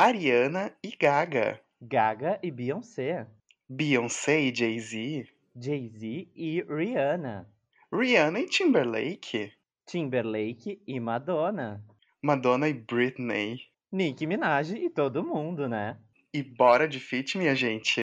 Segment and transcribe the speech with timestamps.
[0.00, 1.60] Ariana e Gaga.
[1.78, 3.26] Gaga e Beyoncé.
[3.68, 5.28] Beyoncé e Jay-Z.
[5.54, 7.46] Jay-Z e Rihanna.
[7.92, 9.52] Rihanna e Timberlake.
[9.84, 11.84] Timberlake e Madonna.
[12.22, 13.60] Madonna e Britney.
[13.92, 15.98] Nicki Minaj e todo mundo, né?
[16.32, 18.00] E bora de feat, minha gente.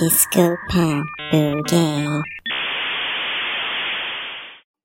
[0.00, 2.37] Disco Pop Boogie.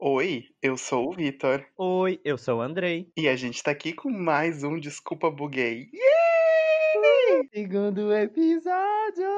[0.06, 1.66] Oi, eu sou o Vitor.
[1.78, 3.10] Oi, eu sou o Andrei.
[3.16, 5.92] E a gente tá aqui com mais um Desculpa Buguei.
[7.54, 9.32] Segundo episódio!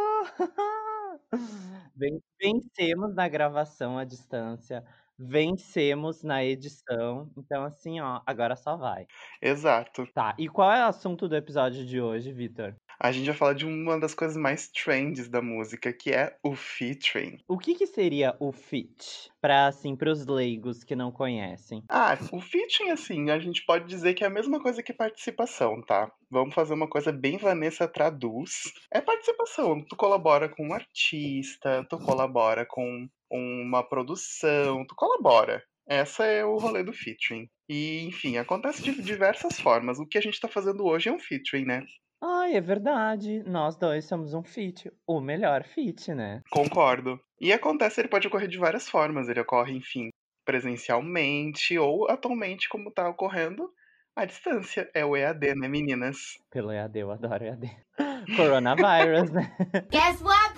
[1.96, 4.84] Ven- Vencemos na gravação à distância.
[5.18, 7.32] Vencemos na edição.
[7.38, 9.08] Então, assim, ó, agora só vai.
[9.42, 10.08] Exato.
[10.14, 12.76] Tá, e qual é o assunto do episódio de hoje, Vitor?
[13.00, 16.56] A gente vai falar de uma das coisas mais trends da música, que é o
[16.56, 17.38] featuring.
[17.48, 19.30] O que, que seria o feat?
[19.42, 21.84] Pra, assim, pros leigos que não conhecem.
[21.90, 25.82] Ah, o featuring, assim, a gente pode dizer que é a mesma coisa que participação,
[25.82, 26.12] tá?
[26.32, 28.64] Vamos fazer uma coisa bem Vanessa traduz.
[28.92, 29.84] É participação.
[29.86, 35.64] Tu colabora com um artista, tu colabora com uma produção, tu colabora.
[35.88, 37.48] Essa é o rolê do featuring.
[37.70, 40.00] E, enfim, acontece de diversas formas.
[40.00, 41.86] O que a gente tá fazendo hoje é um featuring, né?
[42.24, 43.44] Ai, é verdade.
[43.46, 44.92] Nós dois somos um feat.
[45.06, 46.42] O melhor feat, né?
[46.50, 47.20] Concordo.
[47.40, 49.30] E acontece, ele pode ocorrer de várias formas.
[49.30, 50.10] Ele ocorre, enfim,
[50.44, 53.70] presencialmente ou atualmente, como tá ocorrendo,
[54.16, 54.90] à distância.
[54.94, 56.18] É o EAD, né, meninas?
[56.50, 57.70] Pelo EAD, eu adoro EAD.
[58.36, 59.56] Coronavirus, né?
[59.92, 60.56] Guess what,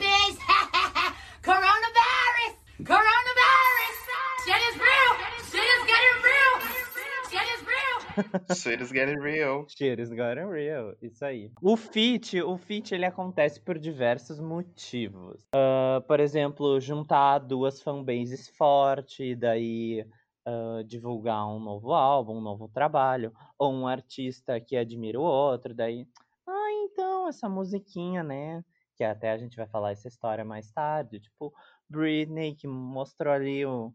[8.53, 9.65] Shit is getting real.
[9.67, 10.95] Shit is getting real.
[11.01, 11.51] Isso aí.
[11.61, 15.45] O feat, o feat ele acontece por diversos motivos.
[15.53, 20.05] Ah, por exemplo, juntar duas fanbases fortes, daí
[20.45, 25.73] ah, divulgar um novo álbum, um novo trabalho, ou um artista que admira o outro,
[25.73, 26.07] daí.
[26.47, 28.63] Ah, então, essa musiquinha, né?
[28.95, 31.19] Que até a gente vai falar essa história mais tarde.
[31.19, 31.53] Tipo,
[31.89, 33.93] Britney, que mostrou ali o,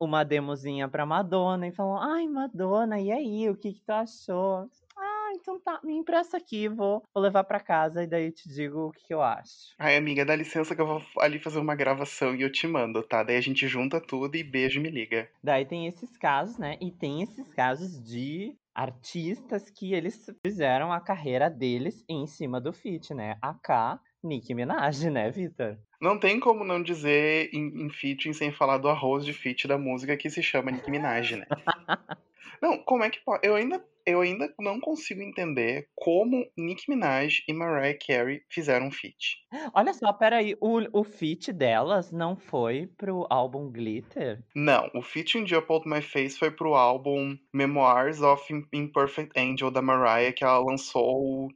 [0.00, 4.68] uma demozinha pra Madonna e falou: Ai, Madonna, e aí, o que, que tu achou?
[4.96, 8.48] Ah, então tá, me empresta aqui, vou, vou levar pra casa e daí eu te
[8.48, 9.74] digo o que, que eu acho.
[9.78, 13.02] Ai, amiga, dá licença que eu vou ali fazer uma gravação e eu te mando,
[13.02, 13.22] tá?
[13.22, 15.28] Daí a gente junta tudo e beijo e me liga.
[15.42, 16.76] Daí tem esses casos, né?
[16.80, 22.72] E tem esses casos de artistas que eles fizeram a carreira deles em cima do
[22.72, 23.36] feat, né?
[23.40, 25.78] A K, Nicki Minaj, né, Vitor?
[26.00, 29.78] Não tem como não dizer em, em featuring sem falar do arroz de feat da
[29.78, 31.46] música que se chama Nicki Minaj, né?
[32.62, 33.46] Não, como é que pode?
[33.46, 38.90] Eu ainda, eu ainda não consigo entender como Nicki Minaj e Mariah Carey fizeram um
[38.90, 39.38] feat.
[39.74, 44.42] Olha só, peraí, o, o feat delas não foi pro álbum Glitter?
[44.54, 49.70] Não, o featuring de Uphold My Face foi pro álbum Memoirs of Im- Imperfect Angel
[49.70, 51.04] da Mariah, que ela lançou
[51.36, 51.48] o,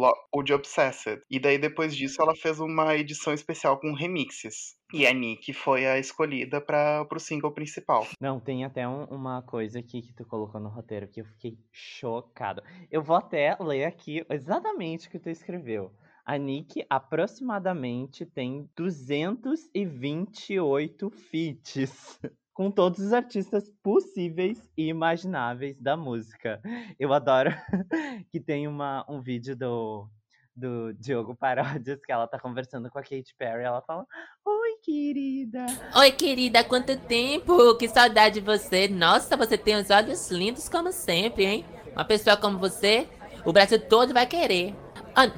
[0.00, 1.22] o, o de Obsessed.
[1.30, 4.74] E daí depois disso ela fez uma edição especial com remixes.
[4.92, 8.04] E a Nicki foi a escolhida para pro single principal.
[8.20, 11.56] Não, tem até um- uma coisa aqui que tu colocou no roteiro que eu fiquei
[11.72, 12.60] chocado.
[12.90, 15.92] Eu vou até ler aqui exatamente o que tu escreveu.
[16.24, 22.20] A Nick aproximadamente tem 228 feats
[22.60, 26.60] com todos os artistas possíveis e imagináveis da música.
[26.98, 27.50] Eu adoro
[28.30, 30.06] que tem uma, um vídeo do,
[30.54, 33.62] do Diogo Paródias que ela tá conversando com a Katy Perry.
[33.62, 34.06] Ela fala:
[34.44, 35.64] Oi, querida.
[35.96, 37.78] Oi, querida, quanto tempo!
[37.78, 38.88] Que saudade de você!
[38.88, 41.64] Nossa, você tem os olhos lindos como sempre, hein?
[41.94, 43.08] Uma pessoa como você,
[43.42, 44.74] o Brasil todo vai querer.
[45.14, 45.28] Ah,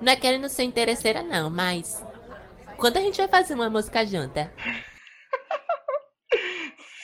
[0.00, 2.00] não é querendo ser interesseira, não, mas.
[2.76, 4.52] Quando a gente vai fazer uma música junta?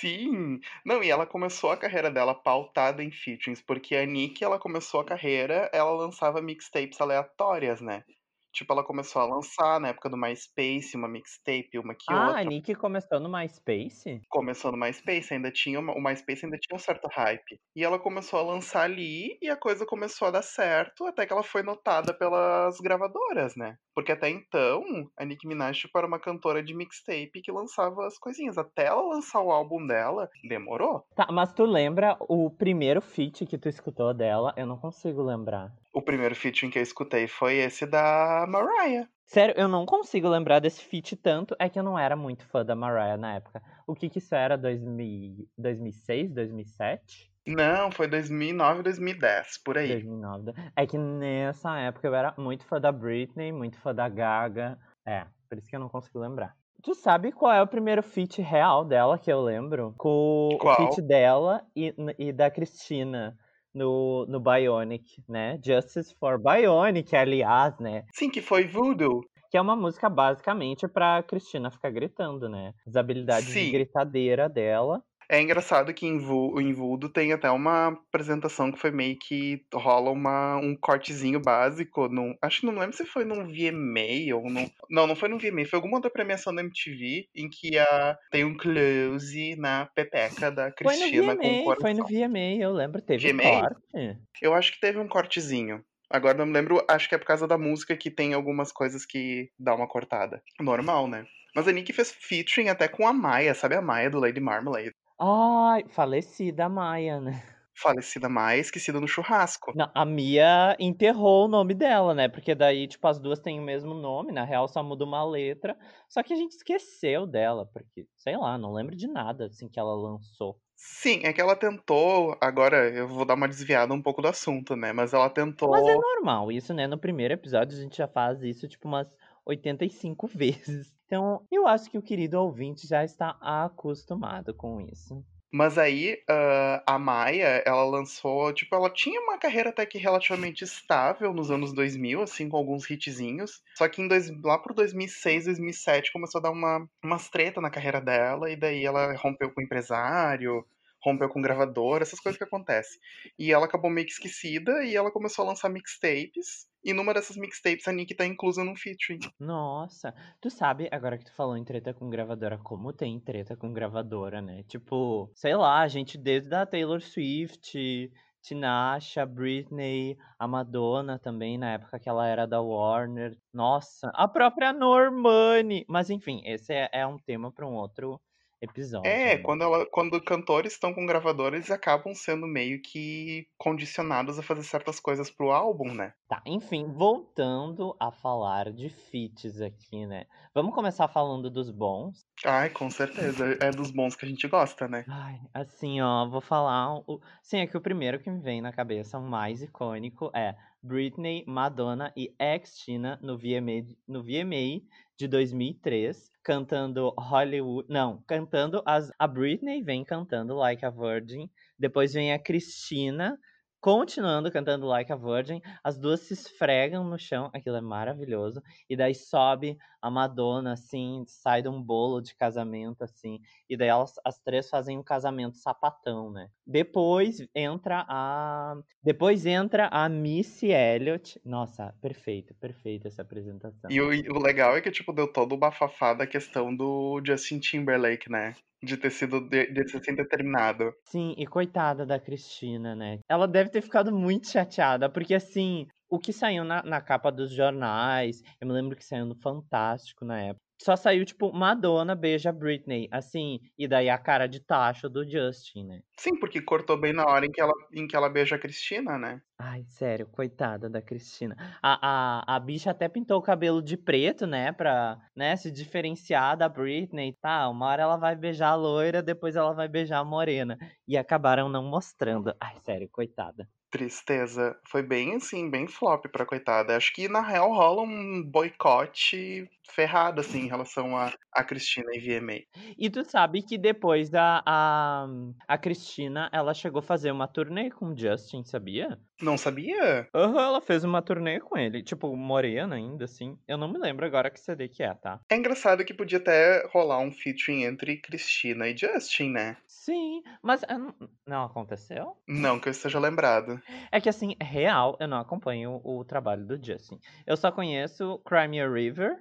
[0.01, 0.59] Sim!
[0.85, 5.01] Não, e ela começou a carreira dela pautada em featurings, porque a Nicki, ela começou
[5.01, 8.05] a carreira, ela lançava mixtapes aleatórias, né?
[8.53, 12.41] Tipo, ela começou a lançar na época do MySpace, uma mixtape, uma que Ah, outra.
[12.41, 14.21] a Nick começou no MySpace?
[14.29, 17.61] Começou no MySpace, ainda tinha uma- o MySpace ainda tinha um certo hype.
[17.75, 21.33] E ela começou a lançar ali e a coisa começou a dar certo, até que
[21.33, 23.77] ela foi notada pelas gravadoras, né?
[23.95, 24.85] Porque até então,
[25.19, 28.57] a Nicki Minaj tipo, era uma cantora de mixtape que lançava as coisinhas.
[28.57, 31.05] Até ela lançar o álbum dela, demorou.
[31.15, 34.55] Tá, mas tu lembra o primeiro feat que tu escutou dela?
[34.57, 35.73] Eu não consigo lembrar.
[35.93, 39.09] O primeiro featuring que eu escutei foi esse da Mariah.
[39.27, 42.65] Sério, eu não consigo lembrar desse feat tanto, é que eu não era muito fã
[42.65, 43.63] da Mariah na época.
[43.87, 44.57] O que que isso era?
[44.57, 47.31] 2000, 2006, 2007?
[47.47, 49.89] Não, foi 2009, 2010, por aí.
[49.89, 50.53] 2009.
[50.77, 54.79] É que nessa época eu era muito fã da Britney, muito fã da Gaga.
[55.07, 56.55] É, por isso que eu não consigo lembrar.
[56.83, 59.95] Tu sabe qual é o primeiro feat real dela que eu lembro?
[59.99, 60.75] Com Qual?
[60.75, 63.37] o feat dela e, e da Cristina
[63.75, 65.59] no, no Bionic, né?
[65.65, 68.05] Justice for Bionic, aliás, né?
[68.13, 69.23] Sim, que foi Voodoo.
[69.51, 72.73] Que é uma música basicamente pra Cristina ficar gritando, né?
[72.87, 73.73] As habilidades de Sim.
[73.73, 75.03] gritadeira dela.
[75.31, 80.11] É engraçado que em, em Voodoo tem até uma apresentação que foi meio que rola
[80.11, 82.09] uma, um cortezinho básico.
[82.09, 84.69] Num, acho que não lembro se foi num VMA ou num.
[84.91, 88.45] Não, não foi num VMA, foi alguma outra premiação da MTV em que a, tem
[88.45, 91.81] um close na pepeca da Cristina com o VMA, coração.
[91.81, 93.43] foi no VMA, eu lembro, teve VMA?
[93.43, 94.19] corte.
[94.43, 95.81] Eu acho que teve um cortezinho.
[96.11, 99.07] Agora não me lembro, acho que é por causa da música que tem algumas coisas
[99.07, 100.43] que dá uma cortada.
[100.59, 101.25] Normal, né?
[101.55, 104.93] Mas a Nick fez featuring até com a Maia, sabe a Maia do Lady Marmalade?
[105.21, 107.43] Ai, falecida Maia, né?
[107.75, 109.73] Falecida Maia, esquecida no churrasco.
[109.75, 112.27] Não, a Mia enterrou o nome dela, né?
[112.29, 115.77] Porque daí, tipo, as duas têm o mesmo nome, na real só muda uma letra.
[116.09, 119.79] Só que a gente esqueceu dela, porque, sei lá, não lembro de nada, assim, que
[119.79, 120.59] ela lançou.
[120.75, 122.37] Sim, é que ela tentou.
[122.41, 124.93] Agora eu vou dar uma desviada um pouco do assunto, né?
[124.93, 125.71] Mas ela tentou.
[125.71, 126.87] Mas é normal isso, né?
[126.87, 129.07] No primeiro episódio a gente já faz isso, tipo, umas
[129.51, 130.93] 85 vezes.
[131.07, 135.25] Então, eu acho que o querido ouvinte já está acostumado com isso.
[135.53, 140.63] Mas aí, ah, a Maia, ela lançou, tipo, ela tinha uma carreira até que relativamente
[140.63, 143.61] estável nos anos 2000, assim, com alguns hitzinhos.
[143.75, 148.01] Só que dois, lá pro 2006, 2007, começou a dar uma, umas treta na carreira
[148.01, 150.65] dela, e daí ela rompeu com o empresário,
[151.03, 153.01] rompeu com gravador, essas coisas que acontecem.
[153.39, 157.37] E ela acabou meio que esquecida, e ela começou a lançar mixtapes, e numa dessas
[157.37, 159.21] mixtapes a Nick tá inclusa num featuring.
[159.39, 163.73] Nossa, tu sabe, agora que tu falou em treta com gravadora, como tem treta com
[163.73, 164.63] gravadora, né?
[164.65, 168.11] Tipo, sei lá, gente desde a Taylor Swift,
[168.43, 173.37] Tinasha, Britney, a Madonna também, na época que ela era da Warner.
[173.53, 175.85] Nossa, a própria Normani.
[175.89, 178.19] Mas enfim, esse é, é um tema para um outro
[178.61, 179.09] episódio.
[179.09, 179.39] É, né?
[179.39, 184.63] quando, ela, quando cantores estão com gravadores, eles acabam sendo meio que condicionados a fazer
[184.63, 186.13] certas coisas pro álbum, né?
[186.29, 190.27] Tá, enfim, voltando a falar de feats aqui, né?
[190.55, 192.27] Vamos começar falando dos bons.
[192.45, 193.57] Ai, com certeza.
[193.61, 195.05] É dos bons que a gente gosta, né?
[195.09, 196.97] Ai, assim, ó, vou falar.
[197.07, 197.21] O...
[197.43, 201.45] Sim, é que o primeiro que me vem na cabeça, o mais icônico, é Britney,
[201.47, 204.81] Madonna e ex-Tina no VMA, no VMA
[205.21, 207.87] de 2003, cantando Hollywood.
[207.91, 209.13] Não, cantando as.
[209.19, 213.39] A Britney vem cantando Like a Virgin, depois vem a Cristina.
[213.83, 218.63] Continuando cantando Like a Virgin, as duas se esfregam no chão, aquilo é maravilhoso.
[218.89, 223.41] E daí sobe a Madonna, assim, sai de um bolo de casamento, assim.
[223.69, 226.49] E daí elas, as três fazem um casamento sapatão, né?
[226.67, 228.77] Depois entra a.
[229.03, 231.41] Depois entra a Missy Elliott.
[231.45, 233.91] Nossa, perfeito, perfeita essa apresentação.
[233.91, 237.59] E o, o legal é que, tipo, deu todo o bafafá da questão do Justin
[237.59, 238.55] Timberlake, né?
[238.83, 239.41] De ter sido.
[239.41, 240.95] de, de ter sido determinado.
[241.05, 243.19] Sim, e coitada da Cristina, né?
[243.29, 247.53] Ela deve ter ficado muito chateada, porque assim, o que saiu na, na capa dos
[247.53, 250.61] jornais, eu me lembro que saiu no Fantástico na época.
[250.83, 255.85] Só saiu, tipo, Madonna beija Britney, assim, e daí a cara de tacho do Justin,
[255.85, 256.01] né?
[256.19, 259.19] Sim, porque cortou bem na hora em que ela, em que ela beija a Cristina,
[259.19, 259.43] né?
[259.59, 261.55] Ai, sério, coitada da Cristina.
[261.83, 264.73] A, a, a bicha até pintou o cabelo de preto, né?
[264.73, 267.37] Pra né, se diferenciar da Britney.
[267.43, 270.79] Tá, uma hora ela vai beijar a loira, depois ela vai beijar a morena.
[271.07, 272.55] E acabaram não mostrando.
[272.59, 273.69] Ai, sério, coitada.
[273.91, 274.79] Tristeza.
[274.89, 276.97] Foi bem, assim, bem flop pra coitada.
[276.97, 282.19] Acho que, na real, rola um boicote ferrado, assim, em relação a, a Cristina e
[282.21, 282.61] VMA.
[282.99, 285.27] E tu sabe que depois a, a,
[285.69, 289.19] a Cristina, ela chegou a fazer uma turnê com o Justin, sabia?
[289.41, 290.29] Não sabia?
[290.35, 292.03] Aham, ela fez uma turnê com ele.
[292.03, 293.59] Tipo, morena ainda, assim.
[293.67, 295.41] Eu não me lembro agora que CD que é, tá?
[295.51, 299.77] É engraçado que podia até rolar um featuring entre Cristina e Justin, né?
[299.87, 300.99] Sim, mas ah,
[301.47, 302.37] não- aconteceu?
[302.49, 303.81] Não que eu esteja lembrado.
[304.13, 307.19] É que assim, real, eu não acompanho o trabalho do Justin.
[307.47, 309.39] Eu só conheço Crimea River,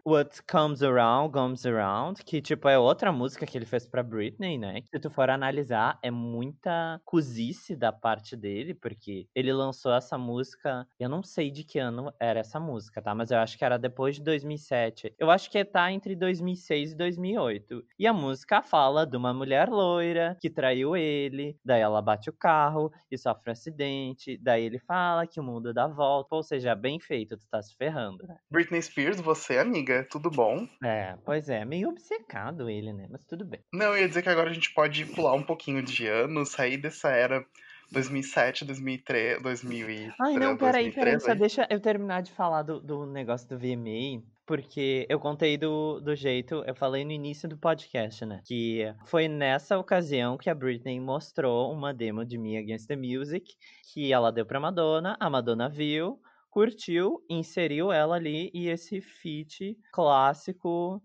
[0.48, 4.82] Comes Around, Comes Around, que tipo é outra música que ele fez pra Britney, né?
[4.92, 10.88] Se tu for analisar, é muita cozice da parte dele, porque ele lançou essa música,
[11.00, 13.14] eu não sei de que ano era essa música, tá?
[13.16, 15.14] Mas eu acho que era depois de 2007.
[15.18, 17.84] Eu acho que tá entre 2006 e 2008.
[17.98, 22.34] E a música fala de uma mulher loira que traiu ele, daí ela bate o
[22.34, 26.76] carro e sofre um acidente, daí ele fala que o mundo dá volta, ou seja,
[26.76, 28.38] bem feito, tu tá se ferrando, né?
[28.52, 30.68] Britney Spears, você, amiga, tudo bom?
[30.84, 33.08] É, pois é, meio obcecado ele, né?
[33.10, 33.62] Mas tudo bem.
[33.74, 36.78] Não, eu ia dizer que agora a gente pode pular um pouquinho de ano, sair
[36.78, 37.46] dessa era
[37.92, 41.26] 2007, 2003, 2003 Ai, não, peraí, peraí, 2013.
[41.26, 44.24] só deixa eu terminar de falar do, do negócio do VMA.
[44.46, 48.42] porque eu contei do, do jeito, eu falei no início do podcast, né?
[48.46, 53.46] Que foi nessa ocasião que a Britney mostrou uma demo de Me Against the Music,
[53.94, 59.78] que ela deu pra Madonna, a Madonna viu, curtiu, inseriu ela ali e esse feat
[59.92, 61.02] clássico,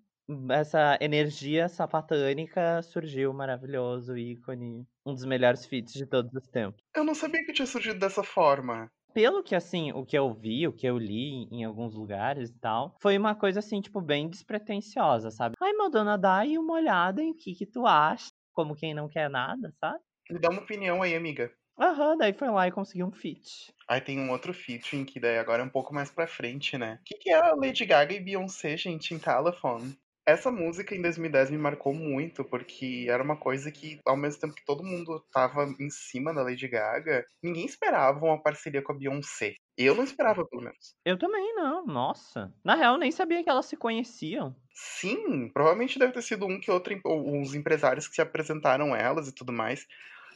[0.50, 6.82] essa energia sapatânica surgiu maravilhoso, ícone, um dos melhores feats de todos os tempos.
[6.96, 8.90] Eu não sabia que tinha surgido dessa forma.
[9.12, 12.58] Pelo que, assim, o que eu vi, o que eu li em alguns lugares e
[12.58, 15.54] tal, foi uma coisa, assim, tipo, bem despretensiosa, sabe?
[15.60, 19.08] Ai, Madonna, dá aí uma olhada em o que que tu acha, como quem não
[19.08, 20.00] quer nada, sabe?
[20.28, 21.52] Me dá uma opinião aí, amiga.
[21.78, 23.72] Aham, daí foi lá e conseguiu um feat.
[23.88, 26.98] Aí tem um outro featuring que daí agora é um pouco mais pra frente, né?
[27.00, 29.98] O que, que é a Lady Gaga e Beyoncé, gente, em Telephone?
[30.26, 34.54] Essa música em 2010 me marcou muito, porque era uma coisa que, ao mesmo tempo
[34.54, 38.96] que todo mundo tava em cima da Lady Gaga, ninguém esperava uma parceria com a
[38.98, 39.54] Beyoncé.
[39.76, 40.94] Eu não esperava, pelo menos.
[41.02, 42.54] Eu também não, nossa.
[42.62, 44.54] Na real, nem sabia que elas se conheciam.
[44.76, 49.28] Sim, provavelmente deve ter sido um que outro, ou uns empresários que se apresentaram elas
[49.28, 49.86] e tudo mais.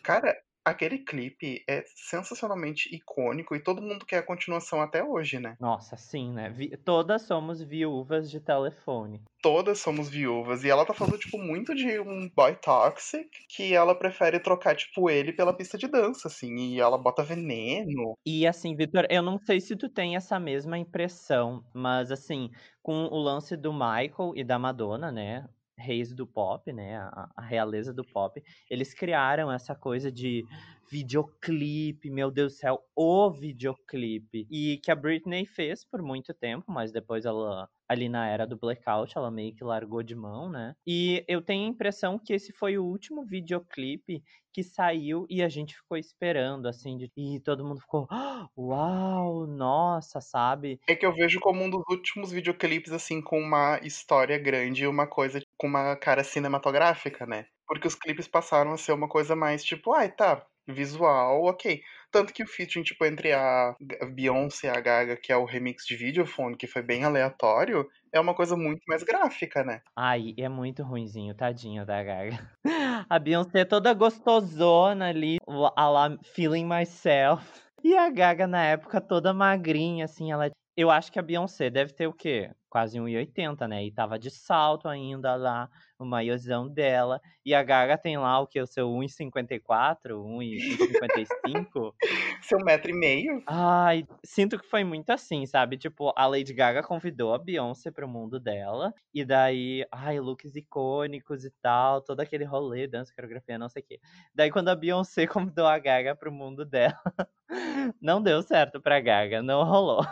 [0.03, 0.37] Cara,
[0.71, 5.57] aquele clipe é sensacionalmente icônico e todo mundo quer a continuação até hoje, né?
[5.61, 6.51] Nossa, sim, né?
[6.51, 9.25] Vi- Todas somos viúvas de telefone.
[9.43, 10.63] Todas somos viúvas.
[10.65, 15.09] E ela tá falando, tipo, muito de um boy toxic que ela prefere trocar, tipo,
[15.11, 16.55] ele pela pista de dança, assim.
[16.57, 18.17] E ela bota veneno.
[18.27, 22.51] E assim, Vitor, eu não sei se tu tem essa mesma impressão, mas assim,
[22.83, 25.49] com o lance do Michael e da Madonna, né?
[25.79, 26.97] Reis do pop, né?
[26.97, 30.45] A, a realeza do pop, eles criaram essa coisa de
[30.91, 34.47] videoclipe, meu Deus do céu, o videoclipe.
[34.51, 38.59] E que a Britney fez por muito tempo, mas depois ela, ali na era do
[38.59, 40.75] blackout, ela meio que largou de mão, né?
[40.87, 45.49] E eu tenho a impressão que esse foi o último videoclipe que saiu e a
[45.49, 47.11] gente ficou esperando, assim, de...
[47.17, 50.81] e todo mundo ficou, "Ah, uau, nossa, sabe?
[50.89, 54.87] É que eu vejo como um dos últimos videoclipes, assim, com uma história grande e
[54.87, 57.47] uma coisa com uma cara cinematográfica, né?
[57.67, 61.83] Porque os clipes passaram a ser uma coisa mais tipo, ai, tá, visual, ok.
[62.11, 63.75] Tanto que o featuring, tipo, entre a
[64.15, 68.19] Beyoncé e a Gaga, que é o remix de Videophone, que foi bem aleatório, é
[68.21, 69.83] uma coisa muito mais gráfica, né?
[69.97, 72.51] Ai, é muito ruinzinho, tadinho da Gaga.
[73.11, 75.39] A Beyoncé toda gostosona ali,
[75.77, 77.61] a lá feeling myself.
[77.83, 80.51] E a Gaga na época toda magrinha, assim, ela.
[80.77, 82.53] Eu acho que a Beyoncé deve ter o quê?
[82.71, 83.85] Quase 1,80, né?
[83.85, 85.69] E tava de salto ainda lá,
[85.99, 87.21] o maiôzão dela.
[87.45, 88.61] E a Gaga tem lá o que?
[88.61, 91.95] O seu 1,54, 1,55.
[92.43, 93.43] Seu metro e meio.
[93.47, 95.77] Ai, sinto que foi muito assim, sabe?
[95.77, 98.95] Tipo, a Lady Gaga convidou a Beyoncé pro mundo dela.
[99.13, 103.87] E daí, ai, looks icônicos e tal, todo aquele rolê, dança, coreografia, não sei o
[103.87, 104.01] quê.
[104.35, 107.01] Daí, quando a Beyoncé convidou a Gaga pro mundo dela,
[108.01, 110.05] não deu certo pra Gaga, não rolou.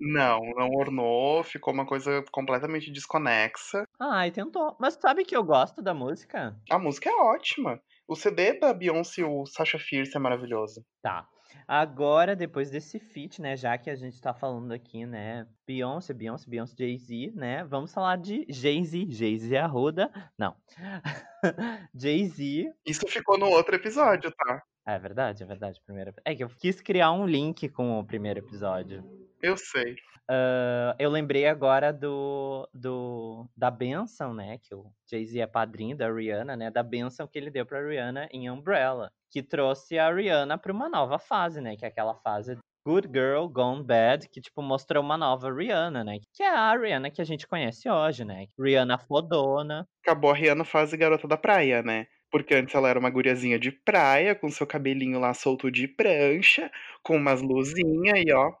[0.00, 3.84] Não, não ornou, ficou uma coisa completamente desconexa.
[4.00, 4.76] Ai, tentou.
[4.80, 6.56] Mas sabe que eu gosto da música?
[6.70, 7.78] A música é ótima.
[8.08, 10.84] O CD da Beyoncé e o Sasha Fierce é maravilhoso.
[11.02, 11.28] Tá.
[11.68, 16.48] Agora, depois desse feat, né, já que a gente tá falando aqui, né, Beyoncé, Beyoncé,
[16.48, 20.56] Beyoncé, Jay-Z, né, vamos falar de Jay-Z, Jay-Z Arruda, não,
[21.94, 24.62] Jay-Z, Isso ficou no outro episódio, tá?
[24.86, 28.40] é verdade, é verdade, primeiro, é que eu quis criar um link com o primeiro
[28.40, 29.04] episódio.
[29.40, 29.96] Eu sei.
[30.28, 32.51] Ah, eu lembrei agora do,
[32.82, 37.38] do da benção, né, que o Jay-Z é padrinho da Rihanna, né, da benção que
[37.38, 41.76] ele deu pra Rihanna em Umbrella, que trouxe a Rihanna pra uma nova fase, né,
[41.76, 46.18] que é aquela fase Good Girl Gone Bad, que tipo mostrou uma nova Rihanna, né,
[46.34, 49.86] que é a Rihanna que a gente conhece hoje, né, Rihanna fodona.
[50.04, 52.06] Acabou a Rihanna fase garota da praia, né?
[52.30, 56.70] Porque antes ela era uma guriazinha de praia, com seu cabelinho lá solto de prancha,
[57.02, 58.52] com umas luzinhas e ó.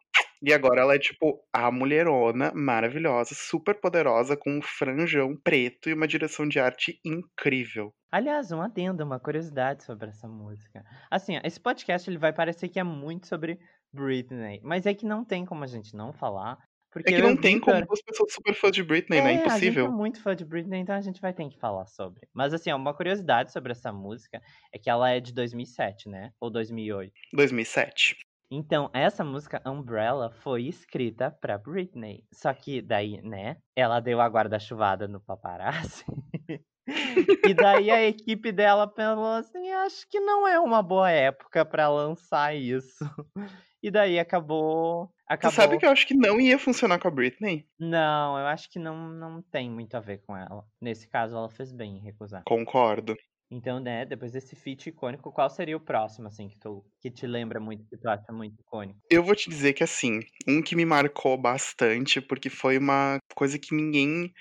[0.42, 5.94] E agora ela é tipo a mulherona maravilhosa, super poderosa, com um franjão preto e
[5.94, 7.92] uma direção de arte incrível.
[8.10, 10.84] Aliás, um adendo, uma curiosidade sobre essa música.
[11.10, 13.58] Assim, esse podcast ele vai parecer que é muito sobre
[13.94, 16.58] Britney, mas é que não tem como a gente não falar,
[16.90, 19.32] porque É que não tem como Victor- duas pessoas super fãs de Britney, né?
[19.32, 19.84] É, Impossível.
[19.84, 22.28] A gente é muito fã de Britney, então a gente vai ter que falar sobre.
[22.34, 24.42] Mas assim, uma curiosidade sobre essa música
[24.74, 26.32] é que ela é de 2007, né?
[26.38, 27.12] Ou 2008.
[27.32, 28.16] 2007.
[28.54, 32.22] Então, essa música Umbrella foi escrita pra Britney.
[32.30, 36.04] Só que daí, né, ela deu a guarda-chuvada no paparazzi.
[37.48, 41.88] e daí a equipe dela pensou assim, acho que não é uma boa época pra
[41.88, 43.02] lançar isso.
[43.82, 45.56] E daí acabou, acabou.
[45.56, 47.66] sabe que eu acho que não ia funcionar com a Britney?
[47.80, 50.62] Não, eu acho que não, não tem muito a ver com ela.
[50.78, 52.42] Nesse caso, ela fez bem em recusar.
[52.44, 53.16] Concordo.
[53.54, 57.26] Então, né, depois desse feat icônico, qual seria o próximo, assim, que, tu, que te
[57.26, 58.98] lembra muito, que tu acha muito icônico?
[59.10, 63.58] Eu vou te dizer que assim, um que me marcou bastante, porque foi uma coisa
[63.58, 64.32] que ninguém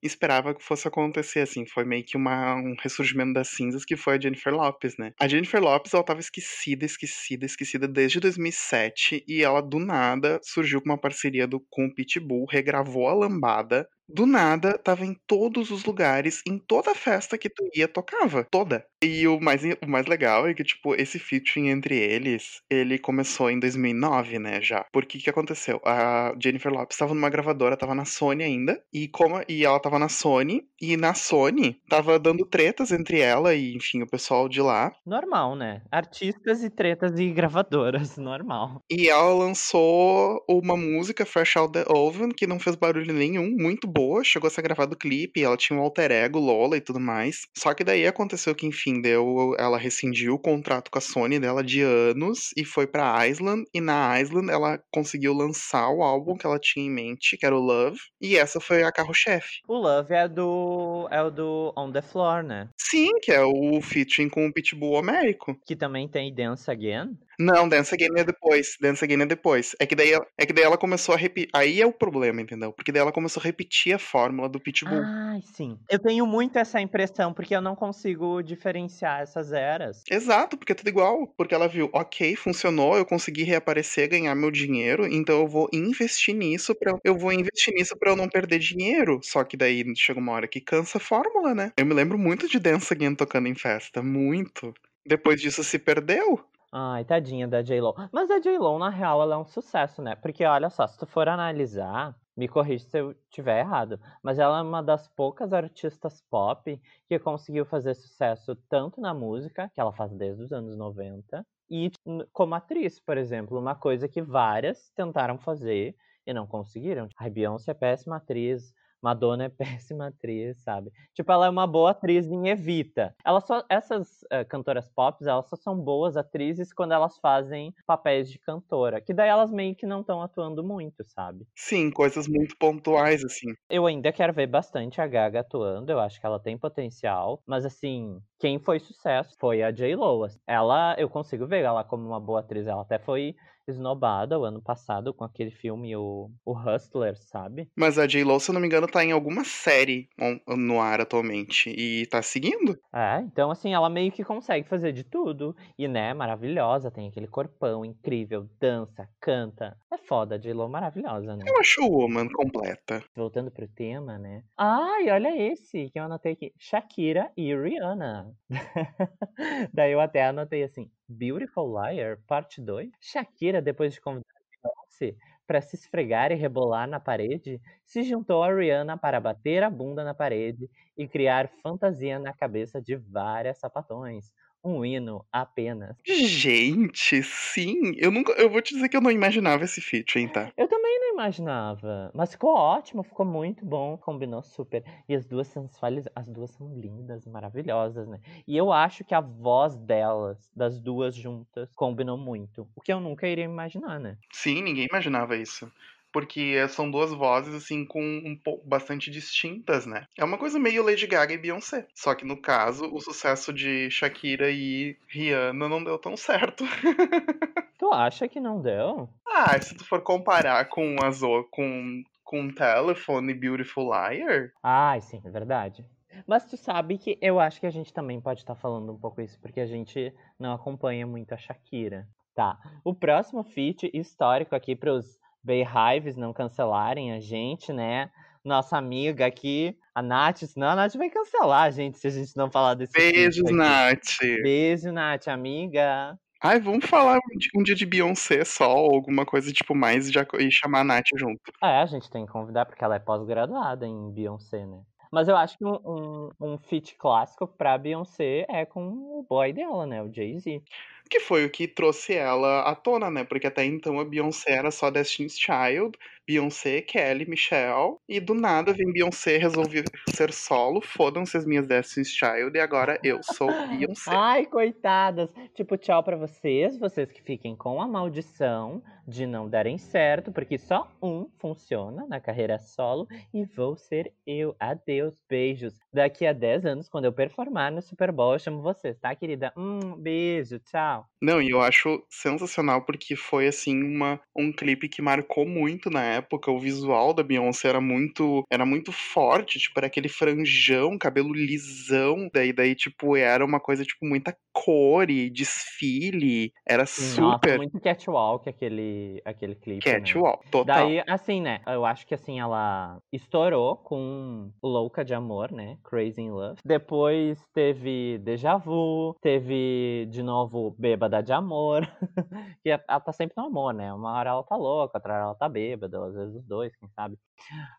[0.00, 4.16] esperava que fosse acontecer, assim, foi meio que uma, um ressurgimento das cinzas, que foi
[4.16, 5.12] a Jennifer Lopes, né?
[5.20, 10.80] A Jennifer Lopes, ela tava esquecida, esquecida, esquecida desde 2007, e ela, do nada, surgiu
[10.80, 15.70] com uma parceria do, com o Pitbull, regravou a lambada, do nada, tava em todos
[15.70, 18.46] os lugares, em toda festa que tu ia, tocava.
[18.50, 18.84] Toda.
[19.02, 23.50] E o mais, o mais legal é que, tipo, esse featuring entre eles, ele começou
[23.50, 24.84] em 2009, né, já.
[24.92, 25.80] Porque que aconteceu?
[25.84, 29.98] A Jennifer Lopes tava numa gravadora, tava na Sony ainda, e como e ela tava
[29.98, 34.60] na Sony, e na Sony tava dando tretas entre ela e, enfim, o pessoal de
[34.60, 34.92] lá.
[35.06, 35.82] Normal, né?
[35.90, 38.82] Artistas e tretas e gravadoras, normal.
[38.90, 43.86] E ela lançou uma música, Fresh Out the Oven, que não fez barulho nenhum, muito
[43.86, 47.00] boa, chegou a ser gravado o clipe, ela tinha um alter ego, Lola e tudo
[47.00, 47.46] mais.
[47.56, 51.62] Só que daí aconteceu que, enfim, deu, ela rescindiu o contrato com a Sony dela
[51.62, 56.46] de anos e foi pra Island, e na Island ela conseguiu lançar o álbum que
[56.46, 59.60] ela tinha em mente, que era o Love, e essa foi a carro-chefe.
[59.68, 61.08] O Love é do.
[61.10, 62.68] é o do On the Floor, né?
[62.78, 65.56] Sim, que é o featuring com o Pitbull Américo.
[65.66, 67.16] Que também tem Dance Again.
[67.40, 68.76] Não, Dance Again é depois.
[68.78, 69.74] Dance Again é depois.
[69.80, 71.48] É que daí, ela- é que daí ela começou a repetir.
[71.54, 72.70] Aí é o problema, entendeu?
[72.70, 75.00] Porque daí ela começou a repetir a fórmula do Pitbull.
[75.02, 75.78] Ai, sim.
[75.88, 80.02] Eu tenho muito essa impressão, porque eu não consigo diferenciar essas eras.
[80.10, 81.26] Exato, porque é tudo igual.
[81.36, 86.34] Porque ela viu, ok, funcionou, eu consegui reaparecer, ganhar meu dinheiro, então eu vou investir
[86.34, 89.18] nisso para eu vou investir nisso para eu não perder dinheiro.
[89.22, 91.72] Só que daí chega uma hora que cansa a fórmula, né?
[91.78, 94.74] Eu me lembro muito de Dance Again tocando em festa, muito.
[95.06, 96.38] Depois disso se perdeu.
[96.72, 97.94] Ai, tadinha da J-Lo.
[98.12, 100.14] Mas a J-Lo, na real, ela é um sucesso, né?
[100.14, 104.58] Porque olha só, se tu for analisar, me corrija se eu tiver errado, mas ela
[104.60, 109.92] é uma das poucas artistas pop que conseguiu fazer sucesso tanto na música, que ela
[109.92, 111.90] faz desde os anos 90, e
[112.32, 117.08] como atriz, por exemplo, uma coisa que várias tentaram fazer e não conseguiram.
[117.16, 119.48] A Beyoncé é péssima atriz, Madonna é
[119.88, 120.90] péssima atriz, sabe?
[121.14, 123.14] Tipo, ela é uma boa atriz em Evita.
[123.24, 128.30] Ela só, essas eh, cantoras pop, elas só são boas atrizes quando elas fazem papéis
[128.30, 129.00] de cantora.
[129.00, 131.46] Que daí elas meio que não estão atuando muito, sabe?
[131.54, 133.52] Sim, coisas muito pontuais, assim.
[133.68, 137.64] Eu ainda quero ver bastante a Gaga atuando, eu acho que ela tem potencial, mas
[137.64, 140.26] assim, quem foi sucesso foi a J-Lo.
[140.46, 143.34] Ela, eu consigo ver ela como uma boa atriz, ela até foi
[143.66, 147.68] esnobada o ano passado com aquele filme, o, o Hustler, sabe?
[147.76, 150.08] Mas a J-Lo, se eu não me engano, tá em alguma série
[150.46, 151.70] no ar atualmente.
[151.70, 152.78] E tá seguindo.
[152.92, 155.54] É, então assim, ela meio que consegue fazer de tudo.
[155.78, 159.76] E, né, maravilhosa, tem aquele corpão incrível, dança, canta.
[159.92, 161.44] É foda, a J-Lo maravilhosa, né?
[161.46, 163.02] Eu acho Woman completa.
[163.14, 164.42] Voltando pro tema, né?
[164.56, 166.52] Ai, olha esse que eu anotei aqui.
[166.58, 168.32] Shakira e Rihanna.
[169.72, 172.92] Daí eu até anotei assim, Beautiful Liar, parte 2.
[173.00, 174.24] Shakira, depois de convidar
[174.62, 179.70] Beyoncé para se esfregar e rebolar na parede, se juntou a Rihanna para bater a
[179.70, 184.32] bunda na parede e criar fantasia na cabeça de várias sapatões.
[184.62, 185.96] Um hino apenas.
[186.06, 187.92] Gente, sim.
[187.96, 188.32] Eu nunca.
[188.32, 190.52] Eu vou te dizer que eu não imaginava esse feat, hein, tá?
[190.56, 194.84] Eu também não imaginava, mas ficou ótimo, ficou muito bom, combinou super.
[195.08, 198.20] E as duas sensuais, as duas são lindas, maravilhosas, né?
[198.46, 202.68] E eu acho que a voz delas, das duas juntas, combinou muito.
[202.74, 204.18] O que eu nunca iria imaginar, né?
[204.32, 205.70] Sim, ninguém imaginava isso.
[206.12, 210.06] Porque são duas vozes, assim, com um pouco bastante distintas, né?
[210.18, 211.86] É uma coisa meio Lady Gaga e Beyoncé.
[211.94, 216.64] Só que no caso, o sucesso de Shakira e Rihanna não deu tão certo.
[217.78, 219.08] Tu acha que não deu?
[219.26, 225.00] ah, se tu for comparar com as o- com com Telephone e Beautiful Liar, Ai,
[225.00, 225.84] sim, é verdade.
[226.28, 229.20] Mas tu sabe que eu acho que a gente também pode estar falando um pouco
[229.20, 232.06] isso, porque a gente não acompanha muito a Shakira.
[232.34, 232.56] Tá.
[232.84, 238.10] O próximo feat histórico aqui pros Beehives não cancelarem a gente, né?
[238.44, 242.34] Nossa amiga aqui, a Nath, senão a Nath vai cancelar a gente se a gente
[242.36, 243.50] não falar desse beijos.
[243.52, 244.18] Nath.
[244.42, 246.18] Beijo, Nath, amiga.
[246.42, 250.50] Ai, vamos falar um di- dia de Beyoncé só, ou alguma coisa tipo mais e
[250.50, 251.52] chamar a Nath junto.
[251.62, 254.80] É, a gente tem que convidar porque ela é pós-graduada em Beyoncé, né?
[255.12, 259.52] Mas eu acho que um, um, um feat clássico pra Beyoncé é com o boy
[259.52, 260.02] dela, né?
[260.02, 260.62] O Jay-Z.
[261.10, 263.24] Que foi o que trouxe ela à tona, né?
[263.24, 268.72] Porque até então a Beyoncé era só Destiny's Child, Beyoncé, Kelly, Michelle, e do nada
[268.72, 274.10] vem Beyoncé resolver ser solo, fodam-se as minhas Destiny's Child, e agora eu sou Beyoncé.
[274.14, 275.34] Ai, coitadas.
[275.54, 280.56] Tipo, tchau pra vocês, vocês que fiquem com a maldição de não darem certo, porque
[280.56, 284.54] só um funciona na carreira solo e vou ser eu.
[284.60, 285.80] Adeus, beijos.
[285.92, 289.52] Daqui a 10 anos, quando eu performar no Super Bowl, eu chamo vocês, tá, querida?
[289.56, 290.99] Um beijo, tchau.
[291.22, 296.02] Não, e eu acho sensacional porque foi assim uma, um clipe que marcou muito na
[296.02, 296.50] época.
[296.50, 302.28] O visual da Beyoncé era muito era muito forte, tipo, era aquele franjão, cabelo lisão,
[302.32, 307.56] daí daí tipo era uma coisa tipo muita cor e desfile, era Sim, Nossa, super
[307.56, 309.88] muito catwalk aquele, aquele clipe.
[309.90, 310.00] né?
[310.00, 310.86] catwalk, total.
[310.86, 311.60] Daí, assim, né?
[311.66, 315.78] Eu acho que assim, ela estourou com Louca de Amor, né?
[315.84, 316.58] Crazy in Love.
[316.64, 321.82] Depois teve Deja Vu, teve de novo Bêbada de Amor.
[322.62, 323.92] que ela tá sempre no amor, né?
[323.92, 326.88] Uma hora ela tá louca, outra hora ela tá bêbada, às vezes os dois, quem
[326.90, 327.16] sabe.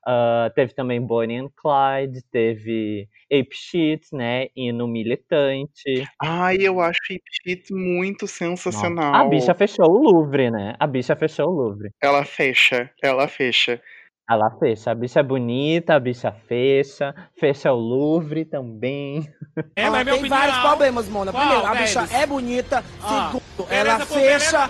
[0.05, 4.47] Ah, teve também Bonnie and Clyde, teve Ape Shit, né?
[4.55, 6.07] Hino Militante.
[6.21, 9.13] Ai, eu acho Hip Shit muito Nossa, sensacional.
[9.13, 10.75] A bicha fechou o Louvre, né?
[10.79, 11.91] A bicha fechou o Louvre.
[12.01, 13.81] Ela fecha, ela fecha.
[14.29, 14.91] Ela fecha.
[14.91, 17.13] A bicha é bonita, a bicha fecha.
[17.37, 19.27] Fecha o Louvre também.
[19.75, 20.37] É, ela mas tem opinião.
[20.37, 21.31] vários problemas, Mona.
[21.31, 21.89] Qual Primeiro, a deles?
[21.97, 22.83] bicha é bonita.
[23.03, 24.69] Ah, Segundo, ela beleza, fecha.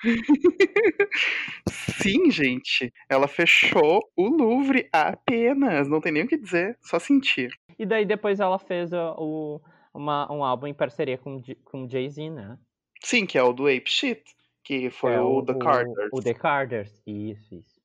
[2.00, 2.92] Sim, gente.
[3.08, 5.88] Ela fechou o Louvre apenas.
[5.88, 7.50] Não tem nem o que dizer, só sentir.
[7.78, 9.60] E daí depois ela fez o, o-
[9.94, 12.56] uma- um álbum em parceria com, com Jay-Z, né?
[13.02, 14.22] Sim, que é o do Ape Shit,
[14.64, 16.08] que foi É o, The Carters.
[16.12, 17.02] O The Carters.
[17.06, 17.77] Isso, isso.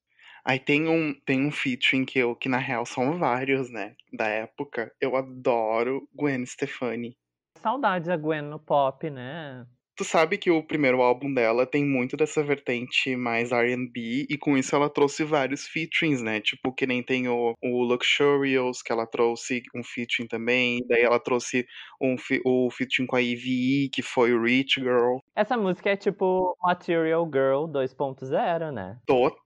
[0.46, 3.96] Aí tem um, tem um featuring que, eu, que na real são vários, né?
[4.12, 4.92] Da época.
[5.00, 7.16] Eu adoro Gwen Stefani.
[7.60, 9.66] Saudades da Gwen no pop, né?
[9.96, 14.58] Tu sabe que o primeiro álbum dela tem muito dessa vertente mais R&B e com
[14.58, 16.42] isso ela trouxe vários featurings, né?
[16.42, 20.82] Tipo, que nem tem o, o Luxurious, que ela trouxe um featuring também.
[20.88, 21.68] Daí ela trouxe
[22.02, 25.18] um, o featuring com a EVE, que foi o Rich Girl.
[25.36, 28.98] Essa música é tipo Material Girl 2.0, né?
[29.06, 29.43] Total!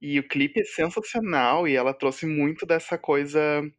[0.00, 3.38] E o clipe é sensacional e ela trouxe muito dessa coisa.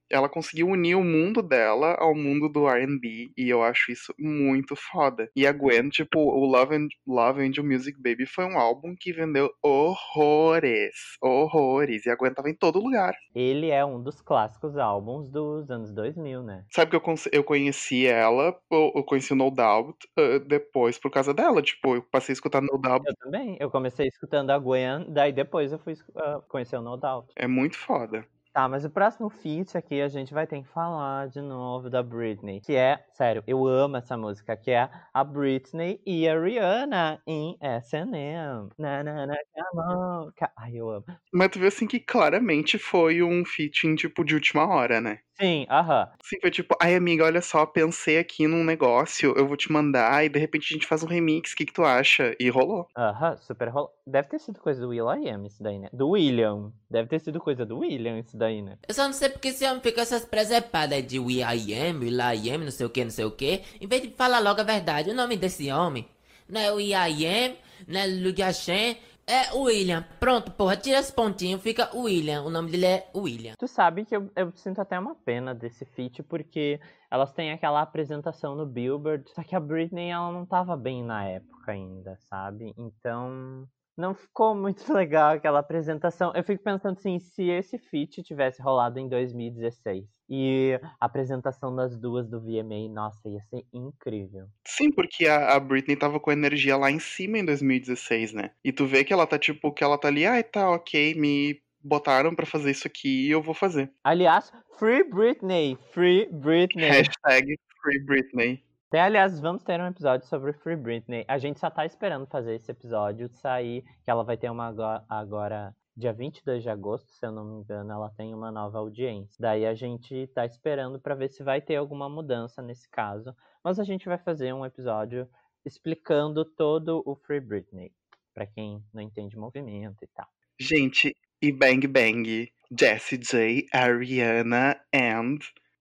[0.10, 4.76] Ela conseguiu unir o mundo dela ao mundo do RB e eu acho isso muito
[4.76, 5.30] foda.
[5.36, 9.14] E a Gwen, tipo, o Love, and, Love Angel Music Baby foi um álbum que
[9.14, 10.96] vendeu horrores.
[11.22, 12.06] Horrores.
[12.06, 13.16] E a Gwen tava em todo lugar.
[13.34, 16.66] Ele é um dos clássicos álbuns dos anos 2000, né?
[16.72, 21.34] Sabe que eu, eu conheci ela, eu, conheci o No Doubt ah, depois por causa
[21.34, 21.62] dela.
[21.62, 23.06] Tipo, eu passei a escutar No Doubt.
[23.08, 23.58] Eu também.
[23.60, 27.32] Eu comecei escutando a Gwen, daí depois eu fui uh, conhecer o No Doubt.
[27.36, 28.26] É muito foda.
[28.52, 32.02] Tá, mas o próximo feat aqui a gente vai ter que falar de novo da
[32.02, 32.60] Britney.
[32.60, 37.56] Que é, sério, eu amo essa música, que é a Britney e a Rihanna em
[37.62, 38.70] S&M.
[38.76, 40.32] Na, na, na, come on.
[40.58, 41.06] Ai, eu amo.
[41.32, 45.20] Mas tu vê assim que claramente foi um featuring, tipo, de última hora, né?
[45.40, 46.10] Sim, aham.
[46.24, 50.26] Sim, foi tipo, ai amiga, olha só, pensei aqui num negócio, eu vou te mandar
[50.26, 52.36] e de repente a gente faz um remix, o que que tu acha?
[52.40, 52.88] E rolou.
[52.98, 53.97] Aham, super rolo.
[54.10, 55.90] Deve ter sido coisa do Will.i.am isso daí, né?
[55.92, 56.72] Do William.
[56.90, 58.78] Deve ter sido coisa do William isso daí, né?
[58.88, 62.18] Eu só não sei porque esse homem fica essas presepadas de We I am, Will
[62.18, 63.64] I am, não sei o que, não sei o que.
[63.82, 66.08] Em vez de falar logo a verdade, o nome desse homem
[66.48, 70.06] não é We I am, não é Lugashen, é William.
[70.22, 72.44] Pronto, porra, tira esse pontinho, fica William.
[72.44, 73.56] O nome dele é William.
[73.60, 76.80] Tu sabe que eu, eu sinto até uma pena desse feat, porque
[77.12, 81.26] elas têm aquela apresentação no Billboard, só que a Britney, ela não tava bem na
[81.26, 82.74] época ainda, sabe?
[82.78, 83.68] Então,
[83.98, 86.32] não ficou muito legal aquela apresentação.
[86.36, 91.98] Eu fico pensando assim, se esse feat tivesse rolado em 2016 e a apresentação das
[91.98, 94.48] duas do VMA, nossa, ia ser incrível.
[94.66, 98.52] Sim, porque a, a Britney tava com energia lá em cima em 2016, né?
[98.64, 101.62] E tu vê que ela tá tipo, que ela tá ali, ai tá, ok, me
[101.82, 103.92] botaram pra fazer isso aqui e eu vou fazer.
[104.04, 105.78] Aliás, Free Britney!
[105.92, 106.90] Free Britney!
[106.90, 108.67] Hashtag Free Britney.
[108.90, 111.26] Até, aliás, vamos ter um episódio sobre Free Britney.
[111.28, 114.74] A gente só tá esperando fazer esse episódio sair, que ela vai ter uma
[115.10, 119.36] agora, dia 22 de agosto, se eu não me engano, ela tem uma nova audiência.
[119.42, 123.36] Daí a gente tá esperando pra ver se vai ter alguma mudança nesse caso.
[123.62, 125.28] Mas a gente vai fazer um episódio
[125.66, 127.92] explicando todo o Free Britney,
[128.34, 130.28] Pra quem não entende movimento e tal.
[130.58, 135.40] Gente, e Bang Bang, Jessie J, Ariana and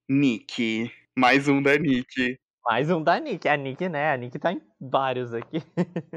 [0.09, 0.91] Nicki.
[1.15, 2.37] Mais um da Nicki.
[2.67, 3.47] Mais um da Nick.
[3.47, 4.11] A Nick, né?
[4.11, 5.61] A Nick tá em vários aqui.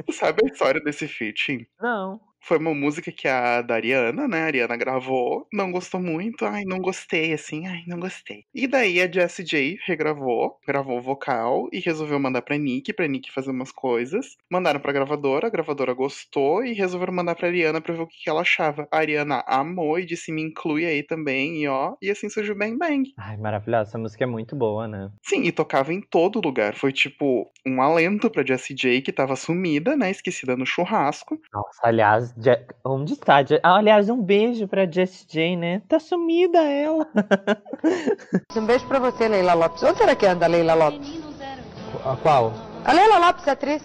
[0.05, 1.65] Tu sabe a história desse featuring?
[1.81, 2.21] Não.
[2.43, 6.65] Foi uma música que a da Ariana, né, a Ariana gravou, não gostou muito, ai,
[6.65, 8.45] não gostei, assim, ai, não gostei.
[8.55, 13.07] E daí a Jessie J regravou, gravou o vocal e resolveu mandar pra Nick, pra
[13.07, 14.37] Nick fazer umas coisas.
[14.51, 18.25] Mandaram pra gravadora, a gravadora gostou e resolveram mandar pra Ariana pra ver o que,
[18.25, 18.89] que ela achava.
[18.91, 22.77] A Ariana amou e disse, me inclui aí também, e ó, e assim surgiu Bang
[22.77, 23.13] Bang.
[23.19, 23.91] Ai, maravilhosa.
[23.91, 25.11] Essa música é muito boa, né?
[25.23, 26.75] Sim, e tocava em todo lugar.
[26.75, 30.11] Foi tipo um alento pra Jessie J, que tava sumida, né?
[30.11, 31.39] Esquecida no churrasco.
[31.53, 33.43] Nossa, aliás, Je- onde está?
[33.43, 35.83] Je- Ah, aliás, um beijo pra Jessie J, né?
[35.89, 37.07] Tá sumida ela.
[38.57, 39.83] Um beijo pra você, Leila Lopes.
[39.83, 41.21] Onde será que anda a Leila Lopes?
[42.05, 42.53] A qual?
[42.85, 43.83] A Leila Lopes, atriz.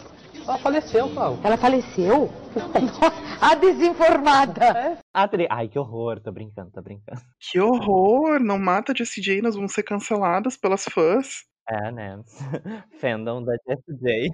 [0.48, 1.40] Ela faleceu, Cláudio.
[1.44, 2.30] Ela faleceu?
[3.42, 5.00] a desinformada.
[5.14, 5.48] Atri...
[5.50, 6.20] Ai, que horror.
[6.20, 7.20] Tô brincando, tô brincando.
[7.40, 8.40] Que horror!
[8.40, 11.44] Não mata a Jessie J, nós vamos ser canceladas pelas fãs.
[11.68, 12.20] É, né?
[13.02, 14.30] Fandom da Jessie J.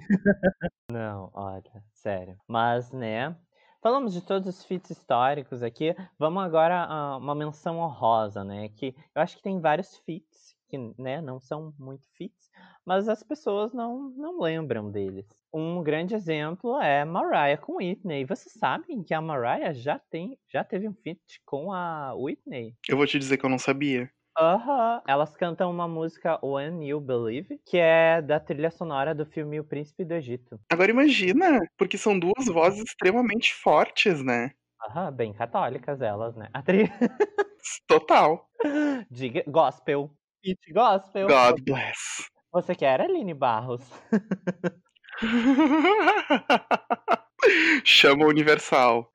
[0.90, 1.62] Não, olha,
[1.94, 2.36] sério.
[2.46, 3.34] Mas, né?
[3.82, 5.92] Falamos de todos os feats históricos aqui.
[6.16, 8.68] Vamos agora a uma menção honrosa, né?
[8.68, 12.48] Que eu acho que tem vários feats que, né, não são muito feats,
[12.86, 15.26] mas as pessoas não, não lembram deles.
[15.52, 18.24] Um grande exemplo é Mariah com Whitney.
[18.24, 22.76] Vocês sabem que a Mariah já tem, já teve um feat com a Whitney?
[22.88, 24.08] Eu vou te dizer que eu não sabia.
[24.38, 25.02] Aham.
[25.06, 29.64] Elas cantam uma música When You Believe, que é da trilha sonora do filme O
[29.64, 30.58] Príncipe do Egito.
[30.70, 34.52] Agora imagina, porque são duas vozes extremamente fortes, né?
[34.88, 36.48] Aham, bem católicas elas, né?
[36.52, 36.90] A tri...
[37.86, 38.48] Total.
[39.10, 40.10] Diga gospel.
[40.44, 41.28] It gospel.
[41.28, 42.26] God bless.
[42.52, 43.82] Você quer, Aline Barros?
[47.84, 49.10] Chama Universal.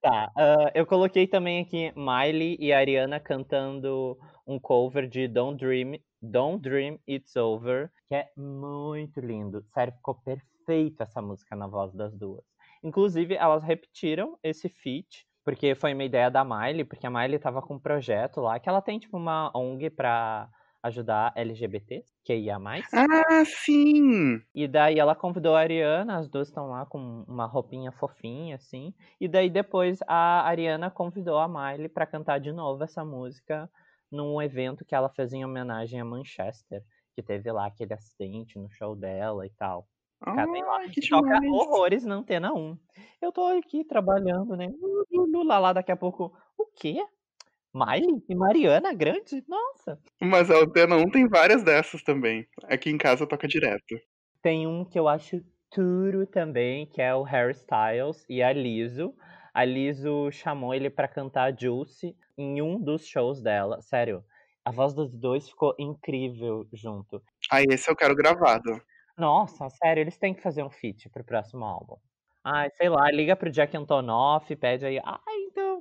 [0.00, 5.98] Tá, ah, eu coloquei também aqui Miley e Ariana cantando um cover de Don't Dream,
[6.20, 9.64] Don't Dream It's Over, que é muito lindo.
[9.72, 12.44] Sério, ficou perfeito essa música na voz das duas.
[12.82, 17.62] Inclusive, elas repetiram esse feat, porque foi uma ideia da Miley, porque a Miley tava
[17.62, 20.48] com um projeto lá, que ela tem tipo uma ONG pra
[20.82, 22.84] ajudar LGBT, que ia mais.
[22.92, 24.40] Ah, sim!
[24.54, 28.92] E daí ela convidou a Ariana, as duas estão lá com uma roupinha fofinha, assim.
[29.20, 33.70] E daí depois a Ariana convidou a Miley pra cantar de novo essa música
[34.10, 36.82] num evento que ela fez em homenagem a Manchester,
[37.14, 39.86] que teve lá aquele acidente no show dela e tal.
[40.24, 40.44] Lá?
[40.78, 41.52] Ai, que toca demais.
[41.52, 42.78] horrores na Antena 1.
[43.20, 44.68] Eu tô aqui trabalhando, né?
[45.44, 46.32] Lá, lá, daqui a pouco.
[46.56, 47.04] O quê?
[47.74, 49.42] Miley e Mariana Grande?
[49.48, 49.98] Nossa!
[50.20, 52.46] Mas a Antena 1 tem várias dessas também.
[52.64, 53.98] Aqui em casa toca direto.
[54.42, 59.14] Tem um que eu acho tudo também, que é o Harry Styles e a Lizzo.
[59.54, 63.80] A Lizzo chamou ele pra cantar Juicy em um dos shows dela.
[63.80, 64.22] Sério,
[64.64, 67.22] a voz dos dois ficou incrível junto.
[67.50, 68.80] Ah, esse eu quero gravado.
[69.16, 71.96] Nossa, sério, eles têm que fazer um feat pro próximo álbum.
[72.44, 75.18] Ai, sei lá, liga pro Jack Antonoff, pede aí, então,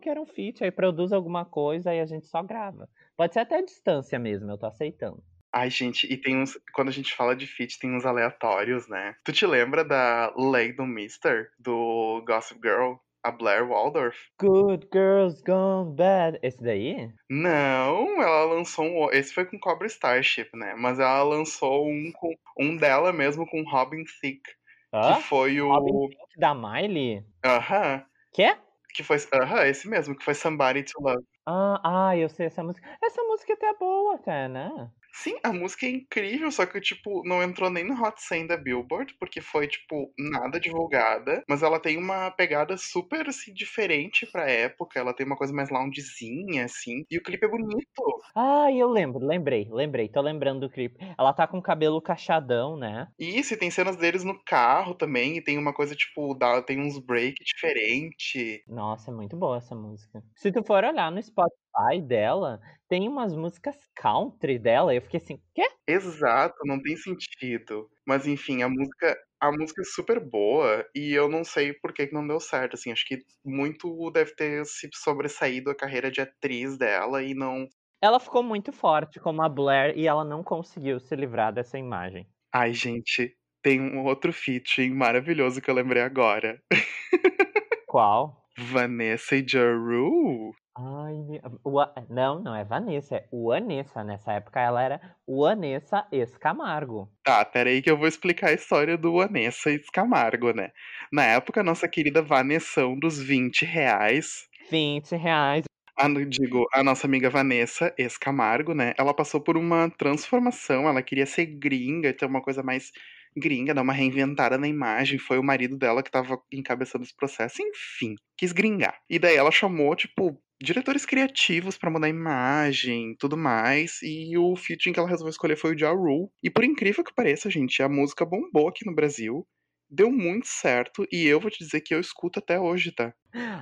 [0.01, 2.89] quero um feat, aí produz alguma coisa, aí a gente só grava.
[3.15, 5.23] Pode ser até a distância mesmo, eu tô aceitando.
[5.53, 6.57] Ai, gente, e tem uns.
[6.73, 9.15] Quando a gente fala de feat, tem uns aleatórios, né?
[9.23, 12.95] Tu te lembra da Lady do Mister, do Gossip Girl?
[13.23, 14.17] A Blair Waldorf?
[14.39, 16.39] Good Girls Gone Bad.
[16.41, 17.11] Esse daí?
[17.29, 19.11] Não, ela lançou um.
[19.11, 20.73] Esse foi com Cobra Starship, né?
[20.75, 24.49] Mas ela lançou um com um dela mesmo com Robin Thicke.
[24.91, 25.13] Hã?
[25.13, 25.71] Que foi o.
[25.71, 27.23] Robin Thicke da Miley?
[27.45, 28.03] Aham.
[28.33, 28.55] Quê?
[28.93, 29.17] Que foi.
[29.34, 31.23] Aham, esse mesmo, que foi Somebody to Love.
[31.45, 32.88] Ah, ah, eu sei essa música.
[33.04, 34.91] Essa música até é boa, né?
[35.13, 38.58] Sim, a música é incrível, só que, tipo, não entrou nem no Hot 100 da
[38.58, 41.43] Billboard, porque foi, tipo, nada divulgada.
[41.47, 45.00] Mas ela tem uma pegada super, assim, diferente pra época.
[45.00, 47.04] Ela tem uma coisa mais loungezinha, assim.
[47.10, 48.21] E o clipe é bonito.
[48.34, 50.97] Ah, eu lembro, lembrei, lembrei, tô lembrando do clipe.
[51.17, 53.08] Ela tá com o cabelo cachadão, né?
[53.19, 55.38] E isso, e tem cenas deles no carro também.
[55.38, 58.63] E tem uma coisa, tipo, dá, tem uns break diferente.
[58.67, 60.24] Nossa, é muito boa essa música.
[60.36, 61.61] Se tu for olhar no Spotify
[62.05, 64.93] dela, tem umas músicas country dela.
[64.93, 65.67] Eu fiquei assim, quê?
[65.88, 67.89] Exato, não tem sentido.
[68.05, 72.07] Mas enfim, a música, a música é super boa e eu não sei por que,
[72.07, 72.75] que não deu certo.
[72.75, 77.67] Assim, acho que muito deve ter se sobressaído a carreira de atriz dela e não.
[78.01, 82.27] Ela ficou muito forte como a Blair e ela não conseguiu se livrar dessa imagem.
[82.53, 86.62] Ai, gente, tem um outro feat maravilhoso que eu lembrei agora.
[87.88, 88.41] Qual?
[88.57, 90.53] Vanessa e Ja Rule.
[90.75, 94.03] Ai, me- o A- não, não é Vanessa, é Vanessa.
[94.03, 97.10] Nessa época ela era Vanessa Escamargo.
[97.23, 100.71] Tá, peraí que eu vou explicar a história do Vanessa e Camargo, né?
[101.12, 105.65] Na época, a nossa querida Vanessão dos 20 reais 20 reais.
[105.97, 108.93] A, digo, a nossa amiga Vanessa Escamargo, né?
[108.97, 110.88] Ela passou por uma transformação.
[110.88, 112.91] Ela queria ser gringa, ter uma coisa mais
[113.36, 115.20] gringa, dar uma reinventada na imagem.
[115.20, 117.62] Foi o marido dela que tava encabeçando esse processo.
[117.62, 118.98] Enfim, quis gringar.
[119.10, 124.56] E daí ela chamou, tipo, diretores criativos para mudar a imagem, tudo mais, e o
[124.56, 126.30] featuring que ela resolveu escolher foi o Ja Rule.
[126.44, 129.46] E por incrível que pareça, gente, a música bombou aqui no Brasil,
[129.89, 133.13] deu muito certo, e eu vou te dizer que eu escuto até hoje, tá?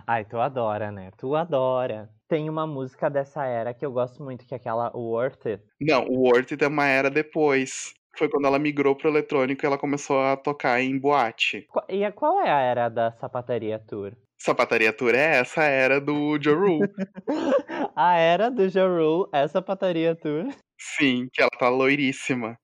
[0.08, 1.12] Ai, tu adora, né?
[1.18, 2.10] Tu adora.
[2.28, 5.64] Tem uma música dessa era que eu gosto muito, que é aquela Worth It.
[5.80, 9.78] Não, Worth It é uma era depois foi quando ela migrou pro eletrônico e ela
[9.78, 11.67] começou a tocar em boate.
[11.88, 14.13] E qual é a era da sapataria tour?
[14.38, 16.89] Sapataria tour é essa era do Joe Rule.
[17.95, 20.48] a era do Joe Rule é sapataria tour.
[20.78, 22.58] Sim, que ela tá loiríssima.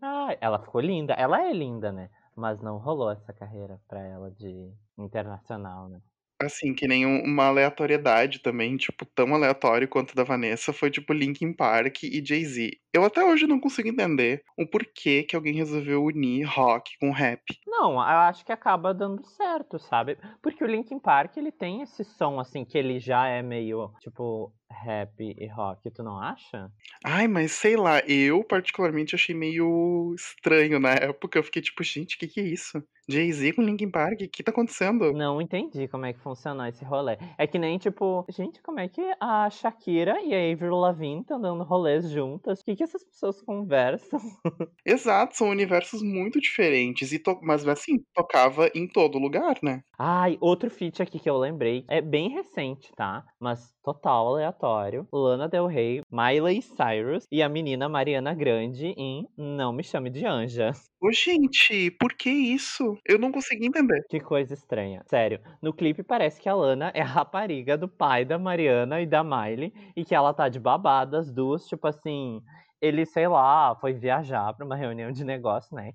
[0.00, 1.14] Ah, ela ficou linda.
[1.14, 2.08] Ela é linda, né?
[2.36, 6.00] Mas não rolou essa carreira pra ela de internacional, né?
[6.42, 11.52] Assim, que nem uma aleatoriedade também, tipo, tão aleatório quanto da Vanessa, foi tipo Linkin
[11.52, 12.70] Park e Jay-Z.
[12.94, 17.42] Eu até hoje não consigo entender o porquê que alguém resolveu unir rock com rap.
[17.66, 20.18] Não, eu acho que acaba dando certo, sabe?
[20.42, 24.52] Porque o Linkin Park, ele tem esse som, assim, que ele já é meio, tipo,
[24.70, 26.70] rap e rock, tu não acha?
[27.04, 31.38] Ai, mas sei lá, eu particularmente achei meio estranho na época.
[31.38, 32.82] Eu fiquei tipo, gente, o que, que é isso?
[33.08, 35.12] Jay-Z com Linkin Park, o que tá acontecendo?
[35.12, 37.18] Não entendi como é que funciona esse rolê.
[37.36, 41.40] É que nem tipo, gente, como é que a Shakira e a Avril Lavigne estão
[41.40, 42.60] dando rolês juntas?
[42.60, 44.20] O que, que essas pessoas conversam?
[44.86, 47.38] Exato, são universos muito diferentes, e to...
[47.42, 49.82] mas assim, tocava em todo lugar, né?
[49.98, 53.24] Ai, outro feat aqui que eu lembrei, é bem recente, tá?
[53.40, 59.26] Mas total aleatório Aleatório, Lana Del Rey, Miley Cyrus e a menina Mariana Grande em
[59.36, 60.72] Não Me Chame de Anja.
[61.00, 62.96] Ô, gente, por que isso?
[63.06, 64.04] Eu não consegui entender.
[64.10, 65.02] Que coisa estranha.
[65.06, 69.06] Sério, no clipe parece que a Lana é a rapariga do pai da Mariana e
[69.06, 72.42] da Miley e que ela tá de babada, as duas, tipo assim.
[72.82, 75.92] Ele, sei lá, foi viajar pra uma reunião de negócio, né?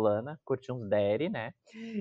[0.00, 1.52] Lana, curtiu uns Derry, né?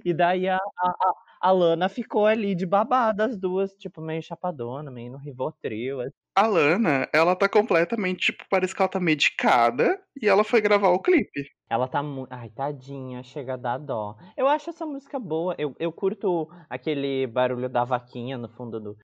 [0.06, 4.90] E daí a, a, a, Lana ficou ali de babada, as duas, tipo, meio chapadona,
[4.92, 10.02] meio no Rivotril, assim a Lana, ela tá completamente, tipo, parece que ela tá medicada
[10.22, 11.50] e ela foi gravar o clipe.
[11.70, 12.32] Ela tá muito.
[12.32, 14.16] Ai, tadinha, chega a dar dó.
[14.36, 15.54] Eu acho essa música boa.
[15.58, 18.98] Eu, eu curto aquele barulho da vaquinha no fundo do.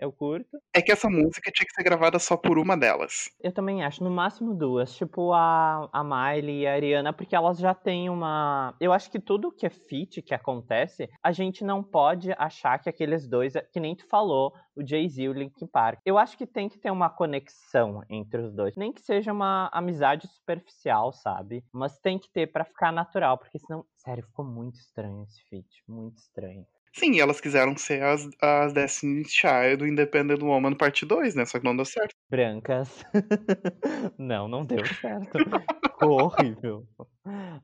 [0.00, 0.58] Eu curto.
[0.74, 3.28] É que essa música tinha que ser gravada só por uma delas.
[3.38, 4.96] Eu também acho, no máximo duas.
[4.96, 8.74] Tipo a, a Miley e a Ariana, porque elas já têm uma.
[8.80, 12.88] Eu acho que tudo que é fit que acontece, a gente não pode achar que
[12.88, 16.00] aqueles dois, que nem tu falou, o Jay-Z e o Linkin Park.
[16.04, 18.76] Eu acho que tem que ter uma conexão entre os dois.
[18.76, 21.64] Nem que seja uma amizade superficial, sabe?
[21.72, 23.84] Mas tem que ter pra ficar natural, porque senão.
[23.94, 25.82] Sério, ficou muito estranho esse feat.
[25.88, 26.66] Muito estranho.
[26.94, 31.44] Sim, elas quiseram ser as, as Destiny's Child do Independent Woman parte 2, né?
[31.44, 32.14] Só que não deu certo.
[32.30, 33.04] Brancas.
[34.16, 35.38] não, não deu certo.
[35.84, 36.86] Ficou horrível.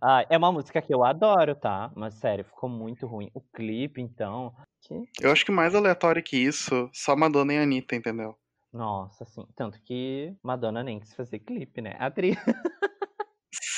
[0.02, 1.92] Ah, é uma música que eu adoro, tá?
[1.94, 3.30] Mas sério, ficou muito ruim.
[3.32, 4.52] O clipe, então.
[4.82, 5.00] Que...
[5.20, 8.34] Eu acho que mais aleatório que isso, só Madonna e Anitta, entendeu?
[8.72, 9.46] Nossa, sim.
[9.54, 11.94] Tanto que Madonna nem quis fazer clipe, né?
[12.00, 12.36] A atriz.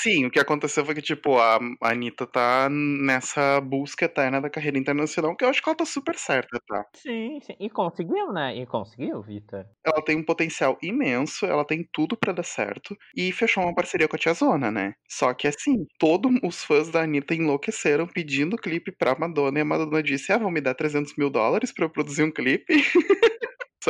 [0.02, 4.78] Sim, o que aconteceu foi que, tipo, a Anitta tá nessa busca eterna da carreira
[4.78, 6.84] internacional, que eu acho que ela tá super certa, tá?
[6.94, 7.54] Sim, sim.
[7.58, 8.54] E conseguiu, né?
[8.56, 9.66] E conseguiu, Vitor.
[9.84, 14.06] Ela tem um potencial imenso, ela tem tudo pra dar certo, e fechou uma parceria
[14.06, 14.94] com a Tia Zona, né?
[15.08, 19.64] Só que assim, todos os fãs da Anitta enlouqueceram pedindo clipe pra Madonna, e a
[19.64, 22.64] Madonna disse, ah, vão me dar 300 mil dólares pra eu produzir um clipe?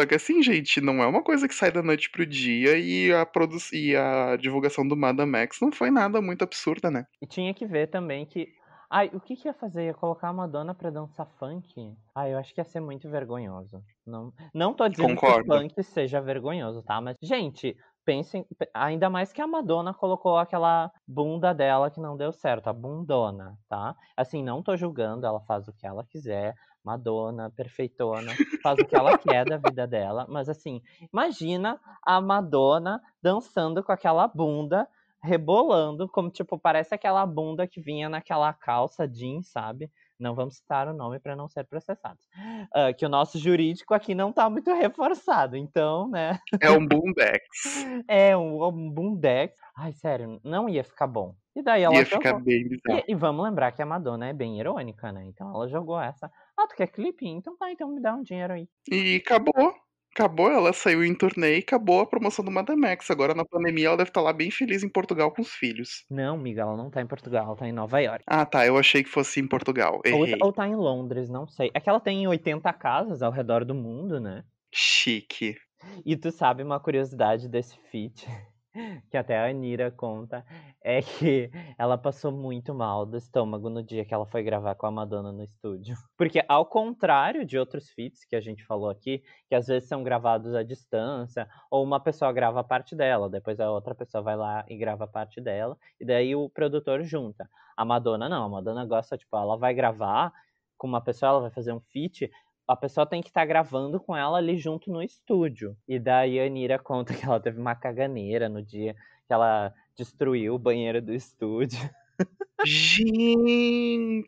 [0.02, 3.12] Só que assim, gente, não é uma coisa que sai da noite pro dia e
[3.12, 7.06] a, produ e a divulgação do Madame Max não foi nada muito absurda, né?
[7.22, 8.48] E tinha que ver também que.
[8.90, 9.86] Ai, o que, que ia fazer?
[9.86, 11.94] Ia colocar a Madonna pra dançar funk?
[12.16, 13.80] Ai, eu acho que ia ser muito vergonhoso.
[14.04, 15.44] Não, não tô dizendo Concordo.
[15.44, 17.00] que o funk seja vergonhoso, tá?
[17.00, 18.44] Mas, gente, pensem.
[18.74, 23.56] Ainda mais que a Madonna colocou aquela bunda dela que não deu certo, a bundona,
[23.68, 23.94] tá?
[24.16, 26.54] Assim, não tô julgando, ela faz o que ela quiser.
[26.84, 30.26] Madonna, perfeitona, faz o que ela quer da vida dela.
[30.28, 30.80] Mas assim,
[31.12, 34.88] imagina a Madonna dançando com aquela bunda,
[35.22, 39.88] rebolando, como tipo, parece aquela bunda que vinha naquela calça jeans, sabe?
[40.18, 42.24] Não vamos citar o nome para não ser processados.
[42.72, 46.38] Ah, que o nosso jurídico aqui não tá muito reforçado, então, né?
[46.60, 47.42] É um boombax.
[48.08, 49.56] É um, um boomdex.
[49.76, 51.34] Ai, sério, não ia ficar bom.
[51.54, 52.22] E daí ela Ia jogou.
[52.22, 53.04] ficar bem bizarro.
[53.06, 55.24] E, e vamos lembrar que a Madonna é bem irônica, né?
[55.26, 56.30] Então ela jogou essa.
[56.58, 57.26] Ah, tu quer clipe?
[57.26, 58.68] Então tá, então me dá um dinheiro aí.
[58.90, 59.74] E acabou.
[60.14, 63.10] Acabou, ela saiu em turnê e acabou a promoção do Madame Max.
[63.10, 66.04] Agora na pandemia ela deve estar lá bem feliz em Portugal com os filhos.
[66.10, 68.22] Não, amiga, ela não tá em Portugal, ela tá em Nova York.
[68.26, 68.66] Ah, tá.
[68.66, 70.02] Eu achei que fosse em Portugal.
[70.12, 70.38] Ou, Errei.
[70.42, 71.70] ou tá em Londres, não sei.
[71.72, 74.44] É que ela tem 80 casas ao redor do mundo, né?
[74.70, 75.56] Chique.
[76.04, 78.26] E tu sabe uma curiosidade desse feat?
[79.10, 80.44] que até a Anira conta,
[80.82, 84.86] é que ela passou muito mal do estômago no dia que ela foi gravar com
[84.86, 85.94] a Madonna no estúdio.
[86.16, 90.02] Porque ao contrário de outros feats que a gente falou aqui, que às vezes são
[90.02, 94.64] gravados à distância, ou uma pessoa grava parte dela, depois a outra pessoa vai lá
[94.68, 97.48] e grava parte dela, e daí o produtor junta.
[97.76, 100.32] A Madonna não, a Madonna gosta, tipo, ela vai gravar
[100.76, 102.28] com uma pessoa, ela vai fazer um feat,
[102.72, 105.76] a pessoa tem que estar gravando com ela ali junto no estúdio.
[105.86, 108.94] E daí a Anira conta que ela teve uma caganeira no dia
[109.26, 111.78] que ela destruiu o banheiro do estúdio.
[112.64, 114.26] Gente,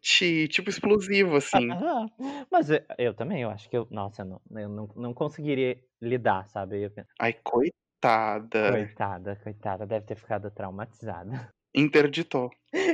[0.49, 1.71] tipo explosivo, assim.
[1.71, 2.07] Ah,
[2.51, 5.79] Mas eu, eu também, eu acho que eu, nossa, eu não, eu não, não conseguiria
[6.01, 6.91] lidar, sabe?
[7.21, 8.73] Ai, coitada.
[8.73, 11.49] coitada, coitada, deve ter ficado traumatizada.
[11.75, 12.51] Interditou.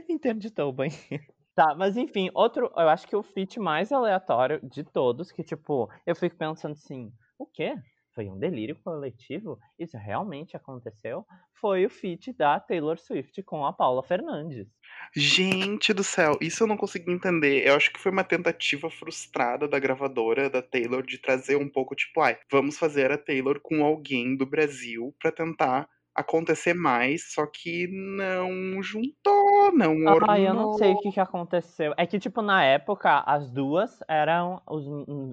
[0.08, 1.24] Interditou o banheiro.
[1.60, 5.90] Tá, mas enfim, outro, eu acho que o feat mais aleatório de todos, que tipo,
[6.06, 7.74] eu fico pensando assim, o quê?
[8.14, 9.58] Foi um delírio coletivo?
[9.78, 11.22] Isso realmente aconteceu?
[11.60, 14.68] Foi o feat da Taylor Swift com a Paula Fernandes.
[15.14, 17.68] Gente do céu, isso eu não consegui entender.
[17.68, 21.94] Eu acho que foi uma tentativa frustrada da gravadora, da Taylor, de trazer um pouco,
[21.94, 27.46] tipo, ai, vamos fazer a Taylor com alguém do Brasil pra tentar acontecer mais, só
[27.46, 29.39] que não juntou,
[29.72, 30.30] não ornou.
[30.30, 31.92] Ah, eu não sei o que, que aconteceu.
[31.96, 34.86] É que, tipo, na época, as duas eram os,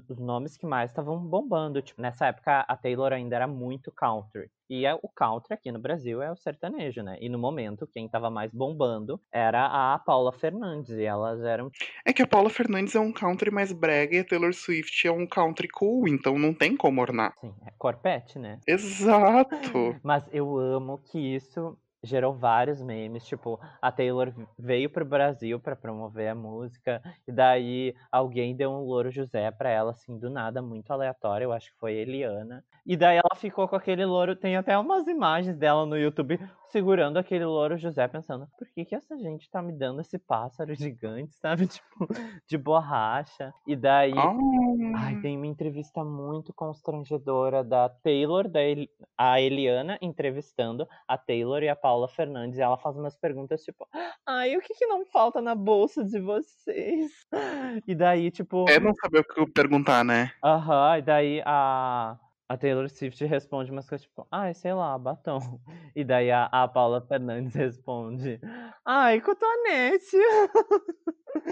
[0.10, 1.82] os nomes que mais estavam bombando.
[1.82, 4.50] Tipo, nessa época, a Taylor ainda era muito country.
[4.70, 7.18] E é- o country aqui no Brasil é o sertanejo, né?
[7.22, 10.90] E no momento, quem tava mais bombando era a Paula Fernandes.
[10.98, 11.72] E elas eram.
[12.06, 15.12] É que a Paula Fernandes é um country mais brega e a Taylor Swift é
[15.12, 17.34] um country cool, então não tem como ornar.
[17.38, 18.60] Assim, é corpete, né?
[18.68, 19.96] Exato.
[20.04, 25.76] Mas eu amo que isso gerou vários memes, tipo, a Taylor veio pro Brasil pra
[25.76, 30.62] promover a música, e daí alguém deu um louro José pra ela, assim, do nada,
[30.62, 32.64] muito aleatório, eu acho que foi Eliana.
[32.86, 36.39] E daí ela ficou com aquele louro, tem até umas imagens dela no YouTube
[36.72, 40.74] segurando aquele louro José, pensando, por que que essa gente tá me dando esse pássaro
[40.76, 41.68] gigante, sabe?
[41.68, 42.07] Tipo,
[42.47, 43.53] de borracha.
[43.65, 44.13] E daí...
[44.15, 48.88] Ai, Ah, tem uma entrevista muito constrangedora da Taylor, da El-
[49.18, 52.57] a Eliana entrevistando a Taylor e a Paula Fernandes.
[52.57, 53.88] E ela faz umas perguntas tipo:
[54.26, 57.11] Ai, o que, que não falta na bolsa de vocês?
[57.88, 58.65] E daí, tipo.
[58.70, 60.32] é não saber o que perguntar, né?
[60.43, 62.18] Aham, e daí a,
[62.50, 65.39] a Taylor Swift responde umas coisas tipo, ai, sei lá, batom.
[65.95, 68.39] E daí a, a Paula Fernandes responde,
[68.86, 70.16] ai, cotonete.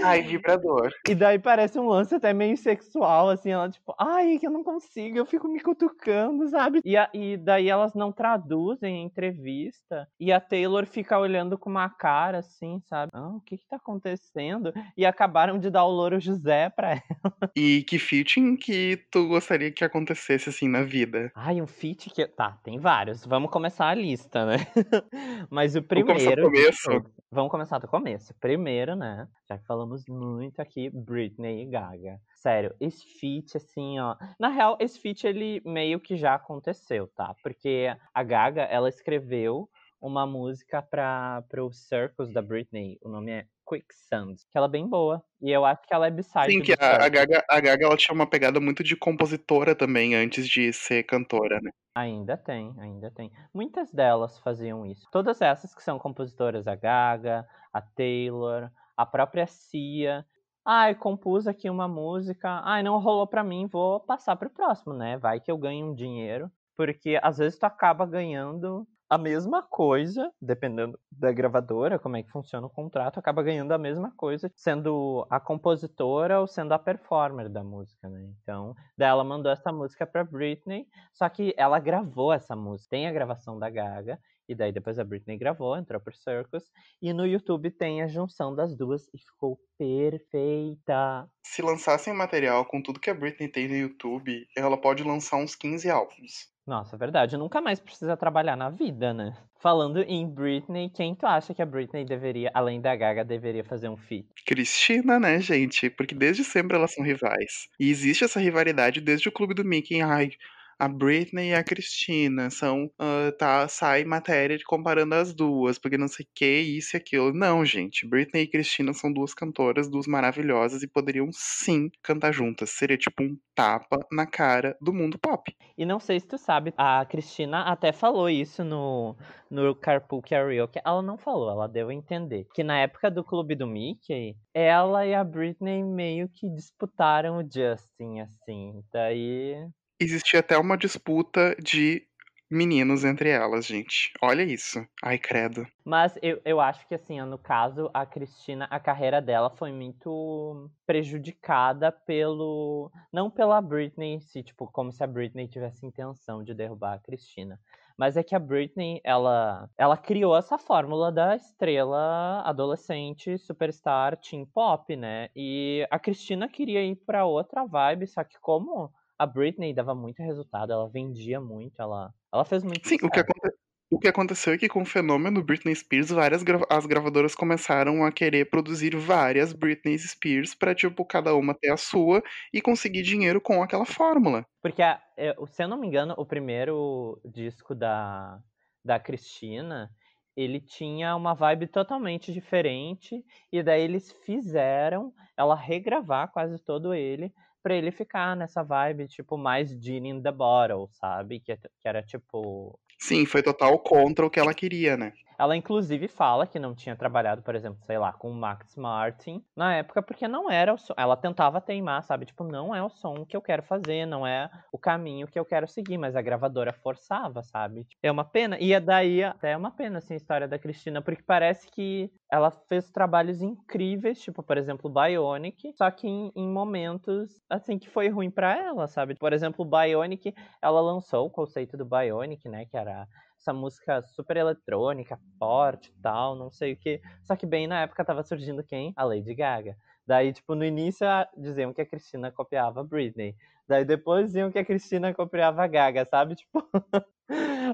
[0.03, 0.91] Ai, vibrador.
[1.07, 4.63] E daí parece um lance até meio sexual, assim, ela tipo, ai, que eu não
[4.63, 6.81] consigo, eu fico me cutucando, sabe?
[6.83, 11.69] E, a- e daí elas não traduzem a entrevista, e a Taylor fica olhando com
[11.69, 13.11] uma cara, assim, sabe?
[13.13, 14.73] Ah, o que que tá acontecendo?
[14.97, 16.91] E acabaram de dar o louro José pra
[17.23, 17.51] ela.
[17.55, 21.31] E que feating que tu gostaria que acontecesse assim na vida?
[21.35, 22.25] Ai, um feat que...
[22.27, 24.57] Tá, tem vários, vamos começar a lista, né?
[25.49, 26.77] Mas o Vamos começar do primeiro...
[26.81, 27.11] começo?
[27.31, 28.33] Vamos começar do começo.
[28.39, 29.27] Primeiro, né?
[29.49, 32.19] Já que falamos muito aqui, Britney e Gaga.
[32.35, 34.15] Sério, esse feat, assim, ó.
[34.39, 37.35] Na real, esse feat, ele meio que já aconteceu, tá?
[37.43, 39.67] Porque a Gaga, ela escreveu
[40.01, 42.97] uma música para pro Circus da Britney.
[43.01, 44.35] O nome é Quicksand.
[44.51, 45.23] Que ela é bem boa.
[45.41, 47.09] E eu acho que ela é beside Sim, que a, a.
[47.09, 51.59] Gaga, a Gaga ela tinha uma pegada muito de compositora também antes de ser cantora,
[51.61, 51.71] né?
[51.95, 53.31] Ainda tem, ainda tem.
[53.53, 55.07] Muitas delas faziam isso.
[55.11, 60.25] Todas essas que são compositoras, a Gaga, a Taylor, a própria Cia.
[60.63, 62.61] Ai, compus aqui uma música.
[62.63, 65.17] Ai, não rolou pra mim, vou passar pro próximo, né?
[65.17, 66.51] Vai que eu ganho um dinheiro.
[66.75, 72.31] Porque às vezes tu acaba ganhando a mesma coisa, dependendo da gravadora, como é que
[72.31, 77.49] funciona o contrato, acaba ganhando a mesma coisa, sendo a compositora ou sendo a performer
[77.49, 78.27] da música, né?
[78.41, 82.89] Então, daí ela mandou essa música pra Britney, só que ela gravou essa música.
[82.91, 86.63] Tem a gravação da Gaga, e daí depois a Britney gravou, entrou pro Circus.
[87.01, 91.27] E no YouTube tem a junção das duas e ficou perfeita.
[91.45, 95.55] Se lançassem material com tudo que a Britney tem no YouTube, ela pode lançar uns
[95.55, 96.54] 15 álbuns.
[96.67, 97.37] Nossa, é verdade.
[97.37, 99.35] Nunca mais precisa trabalhar na vida, né?
[99.55, 103.89] Falando em Britney, quem tu acha que a Britney deveria, além da Gaga, deveria fazer
[103.89, 104.27] um feat?
[104.45, 105.89] Cristina, né, gente?
[105.89, 107.67] Porque desde sempre elas são rivais.
[107.79, 110.01] E existe essa rivalidade desde o clube do Mickey.
[110.01, 110.31] Ai,
[110.79, 112.89] a Britney e a Cristina são.
[112.99, 117.33] ah, tá, sai matéria comparando as duas, porque não sei que, isso e aquilo.
[117.33, 118.07] Não, gente.
[118.07, 122.71] Britney e Cristina são duas cantoras, duas maravilhosas e poderiam sim cantar juntas.
[122.71, 125.55] Seria tipo um tapa na cara do mundo pop.
[125.77, 129.15] E não sei se tu sabe, a Cristina até falou isso no,
[129.49, 130.79] no Carpool Karaoke.
[130.83, 132.47] Ela não falou, ela deu a entender.
[132.53, 137.43] Que na época do Clube do Mickey, ela e a Britney meio que disputaram o
[137.43, 138.83] Justin, assim.
[138.91, 139.55] Daí.
[139.99, 142.05] Existia até uma disputa de
[142.49, 144.11] meninos entre elas, gente.
[144.21, 144.85] Olha isso.
[145.03, 145.65] Ai, credo.
[145.83, 150.69] Mas eu, eu acho que, assim, no caso, a Cristina, a carreira dela foi muito
[150.85, 152.91] prejudicada pelo.
[153.11, 156.99] Não pela Britney em si, tipo, como se a Britney tivesse intenção de derrubar a
[156.99, 157.59] Cristina.
[157.97, 164.45] Mas é que a Britney, ela, ela criou essa fórmula da estrela adolescente, superstar, teen
[164.45, 165.29] pop, né?
[165.33, 170.21] E a Cristina queria ir pra outra vibe, só que como a Britney dava muito
[170.23, 173.55] resultado, ela vendia muito, ela, ela fez muito Sim, o que, aconte-
[173.91, 178.03] o que aconteceu é que com o fenômeno Britney Spears, várias gra- as gravadoras começaram
[178.05, 183.01] a querer produzir várias Britney Spears pra, tipo, cada uma ter a sua e conseguir
[183.03, 184.45] dinheiro com aquela fórmula.
[184.61, 188.39] Porque, a- eu- se eu não me engano, o primeiro disco da,
[188.83, 189.91] da Cristina,
[190.35, 197.33] ele tinha uma vibe totalmente diferente, e daí eles fizeram ela regravar quase todo ele,
[197.65, 201.39] pra ele ficar nessa vibe, tipo, mais Genie in the Bottle, sabe?
[201.39, 202.79] Que, que era tipo.
[202.99, 205.13] Sim, foi total contra o que ela queria, né?
[205.37, 209.43] Ela, inclusive, fala que não tinha trabalhado, por exemplo, sei lá, com o Max Martin
[209.55, 210.93] na época, porque não era o som.
[210.97, 212.25] Ela tentava teimar, sabe?
[212.25, 215.45] Tipo, não é o som que eu quero fazer, não é o caminho que eu
[215.45, 217.87] quero seguir, mas a gravadora forçava, sabe?
[218.01, 218.57] É uma pena.
[218.59, 222.11] E é daí até é uma pena, assim, a história da Cristina, porque parece que
[222.31, 227.89] ela fez trabalhos incríveis, tipo, por exemplo, Bionic, só que em, em momentos, assim, que
[227.89, 229.15] foi ruim pra ela, sabe?
[229.15, 232.65] Por exemplo, Bionic, ela lançou o conceito do Bionic, né?
[232.65, 233.07] Que era
[233.45, 236.99] essa música super eletrônica, forte e tal, não sei o que.
[237.23, 238.91] Só que bem na época tava surgindo quem?
[238.95, 239.77] A Lady Gaga.
[240.07, 241.05] Daí, tipo, no início
[241.37, 243.35] diziam que a Cristina copiava Britney.
[243.67, 246.35] Daí depois diziam que a Cristina copiava a Gaga, sabe?
[246.45, 246.69] Tipo,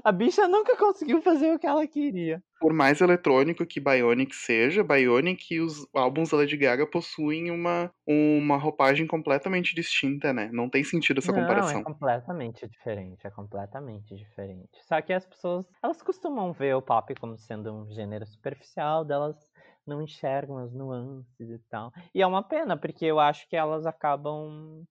[0.04, 2.42] a bicha nunca conseguiu fazer o que ela queria.
[2.58, 7.92] Por mais eletrônico que Bionic seja, Bionic e os álbuns da Lady Gaga possuem uma,
[8.06, 10.48] uma roupagem completamente distinta, né?
[10.50, 11.70] Não tem sentido essa Não, comparação.
[11.70, 14.82] é completamente diferente, é completamente diferente.
[14.84, 19.36] Só que as pessoas, elas costumam ver o pop como sendo um gênero superficial, delas
[19.86, 21.92] não enxergam as nuances e tal.
[22.12, 24.84] E é uma pena, porque eu acho que elas acabam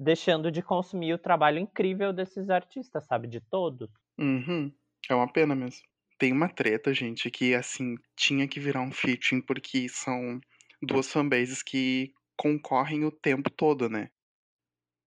[0.00, 3.28] deixando de consumir o trabalho incrível desses artistas, sabe?
[3.28, 3.90] De todos.
[4.18, 4.72] Uhum.
[5.08, 5.82] É uma pena mesmo.
[6.18, 10.40] Tem uma treta, gente, que assim, tinha que virar um featuring porque são
[10.82, 14.08] duas fanbases que concorrem o tempo todo, né?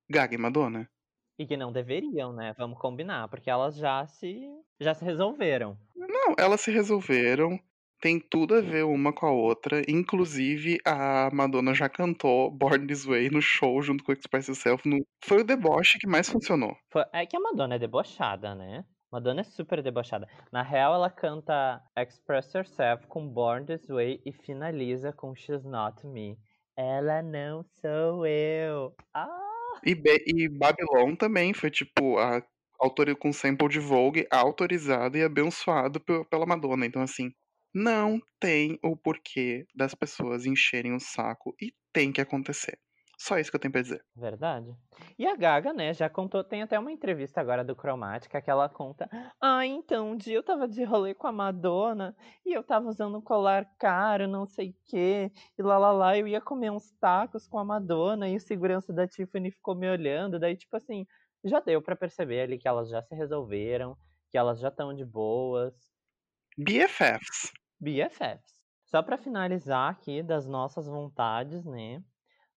[0.10, 0.90] Gaga e Madonna.
[1.40, 2.54] E que não deveriam, né?
[2.58, 4.48] Vamos combinar, porque elas já se
[4.80, 5.78] já se resolveram.
[5.96, 7.60] Não, elas se resolveram.
[8.04, 9.82] Tem tudo a ver uma com a outra.
[9.90, 14.86] Inclusive, a Madonna já cantou Born This Way no show junto com o Express Yourself.
[14.90, 14.98] No...
[15.24, 16.76] Foi o deboche que mais funcionou.
[16.92, 18.84] Foi- É que a Madonna é debochada, né?
[19.10, 20.28] Madonna é super debochada.
[20.52, 26.06] Na real, ela canta Express Yourself com Born This Way e finaliza com She's Not
[26.06, 26.38] Me.
[26.76, 28.94] Ela não sou eu.
[29.14, 29.80] Ah!
[29.86, 32.44] E, Be- e Babylon também foi tipo a
[32.78, 36.86] autor com sample de Vogue autorizado e abençoado pe- pela Madonna.
[36.86, 37.32] Então, assim,
[37.74, 42.80] não tem o porquê das pessoas encherem o saco e tem que acontecer.
[43.18, 44.04] Só isso que eu tenho pra dizer.
[44.16, 44.76] Verdade.
[45.18, 48.70] E a Gaga, né, já contou, tem até uma entrevista agora do Chromatica que ela
[48.70, 49.10] conta.
[49.42, 52.16] Ah, então, um dia eu tava de rolê com a Madonna
[52.46, 56.16] e eu tava usando um colar caro, não sei o quê, e lá lá lá,
[56.18, 59.90] eu ia comer uns tacos com a Madonna e o segurança da Tiffany ficou me
[59.90, 61.08] olhando, daí tipo assim,
[61.44, 63.98] já deu pra perceber ali que elas já se resolveram,
[64.30, 65.74] que elas já estão de boas.
[66.58, 67.52] BFFs.
[67.84, 68.62] BFFs.
[68.86, 72.02] Só pra finalizar aqui das nossas vontades, né?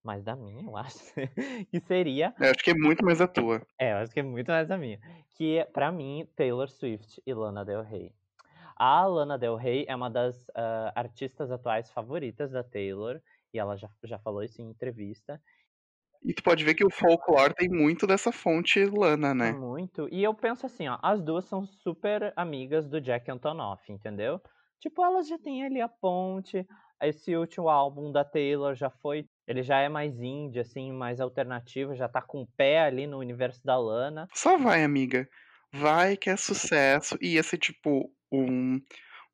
[0.03, 0.97] Mas da minha, eu acho.
[1.69, 2.33] que seria.
[2.39, 3.61] Eu acho que é muito mais a tua.
[3.77, 4.99] É, eu acho que é muito mais a minha.
[5.31, 8.13] Que, pra mim, Taylor Swift e Lana Del Rey.
[8.75, 13.19] A Lana Del Rey é uma das ah, artistas atuais favoritas da Taylor.
[13.53, 15.41] E ela já, já falou isso em entrevista.
[16.23, 19.51] E tu pode ver que o folclore tem muito dessa fonte lana, né?
[19.51, 20.07] Muito.
[20.11, 24.41] E eu penso assim, ó, as duas são super amigas do Jack Antonoff, entendeu?
[24.79, 26.65] Tipo, elas já têm ali a ponte.
[27.01, 29.25] Esse último álbum da Taylor já foi.
[29.47, 33.19] Ele já é mais indie, assim, mais alternativo, já tá com o pé ali no
[33.19, 34.27] universo da Lana.
[34.33, 35.27] Só vai, amiga.
[35.71, 37.17] Vai que é sucesso.
[37.21, 38.79] E ia ser tipo um,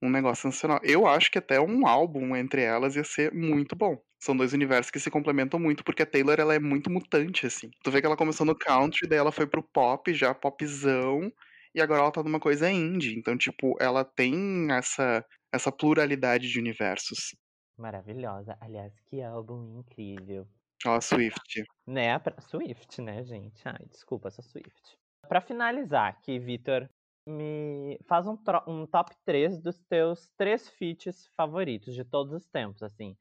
[0.02, 0.80] um negócio nacional.
[0.84, 3.98] Eu acho que até um álbum entre elas ia ser muito bom.
[4.20, 7.70] São dois universos que se complementam muito, porque a Taylor ela é muito mutante, assim.
[7.84, 11.32] Tu vê que ela começou no country, daí ela foi pro pop, já popzão,
[11.74, 13.18] e agora ela tá numa coisa indie.
[13.18, 17.36] Então, tipo, ela tem essa, essa pluralidade de universos.
[17.78, 18.58] Maravilhosa.
[18.62, 20.48] Aliás, que álbum incrível.
[20.86, 21.64] Ó, a Swift.
[21.88, 22.18] Né?
[22.20, 22.40] Pra...
[22.42, 23.62] Swift, né, gente?
[23.68, 24.98] Ai, desculpa, sou Swift.
[25.28, 26.88] Pra finalizar aqui, Vitor,
[27.28, 32.46] me faz um, tro- um top 3 dos teus três feats favoritos de todos os
[32.48, 33.16] tempos, assim.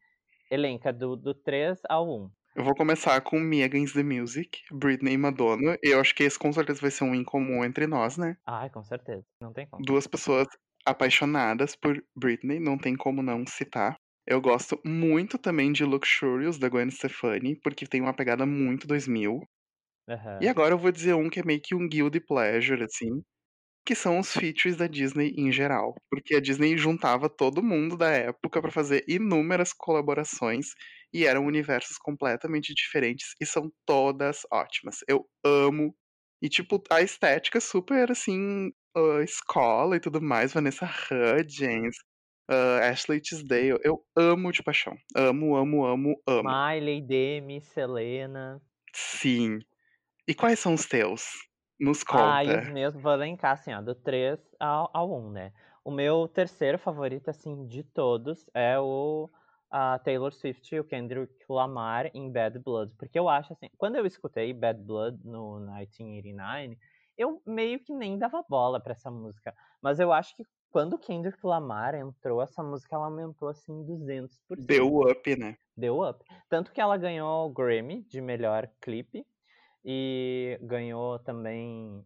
[0.51, 2.31] Elenca do, do 3 ao 1.
[2.57, 5.77] Eu vou começar com Mia Against the Music, Britney e Madonna.
[5.83, 8.37] Eu acho que esse com certeza vai ser um em comum entre nós, né?
[8.47, 9.27] Ai, com certeza.
[9.41, 9.87] Não tem como.
[9.87, 10.47] Duas pessoas
[10.87, 13.97] apaixonadas por Britney, não tem como não citar.
[14.27, 19.41] Eu gosto muito também de Luxurious, da Gwen Stefani, porque tem uma pegada muito 2000.
[20.09, 20.43] Aham.
[20.43, 23.23] E agora eu vou dizer um que é meio que um guilty pleasure, assim,
[23.87, 25.95] que são os features da Disney em geral.
[26.11, 30.69] Porque a Disney juntava todo mundo da época pra fazer inúmeras colaborações
[31.13, 34.99] e eram universos completamente diferentes e são todas ótimas.
[35.09, 35.95] Eu amo.
[36.43, 41.97] E, tipo, a estética super, assim, ah, escola e tudo mais, Vanessa Hudgens,
[42.51, 43.79] ah, Ashley Tisdale.
[43.85, 44.97] Eu amo de paixão.
[45.17, 46.57] Amo, amo, amo, amo.
[46.57, 48.61] Miley, Demi, Selena.
[48.95, 49.61] Sim.
[50.29, 51.25] E quais são os teus?
[51.81, 52.69] Nos Ah, e os conta.
[52.69, 55.53] meus, vou elencar assim, ó, do 3 ao, ao 1, né?
[55.85, 59.31] O meu terceiro favorito, assim, de todos é o
[59.73, 62.95] a Taylor Swift e o Kendrick Lamar em Bad Blood.
[62.99, 66.79] Porque eu acho assim, quando eu escutei Bad Blood no 1989,
[67.17, 69.55] eu meio que nem dava bola pra essa música.
[69.81, 74.29] Mas eu acho que quando o Kendrick Lamar entrou, essa música ela aumentou assim 200%.
[74.67, 75.57] Deu up, né?
[75.75, 76.23] Deu up.
[76.51, 79.27] Tanto que ela ganhou o Grammy de melhor clipe
[79.83, 82.05] e ganhou também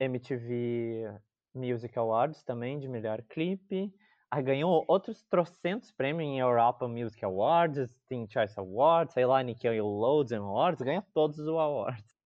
[0.00, 1.20] MTV
[1.54, 3.92] Music Awards também de melhor clipe.
[4.32, 10.44] Aí ganhou outros trocentos prêmios em Europa Music Awards, Teen Choice Awards, sei lá, Nickelodeon
[10.44, 12.16] Awards, ganhou todos os awards.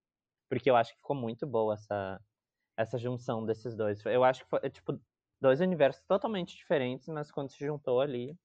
[0.50, 2.20] Porque eu acho que ficou muito boa essa,
[2.76, 4.04] essa junção desses dois.
[4.04, 5.00] Eu acho que foi, tipo,
[5.40, 8.36] dois universos totalmente diferentes, mas quando se juntou ali,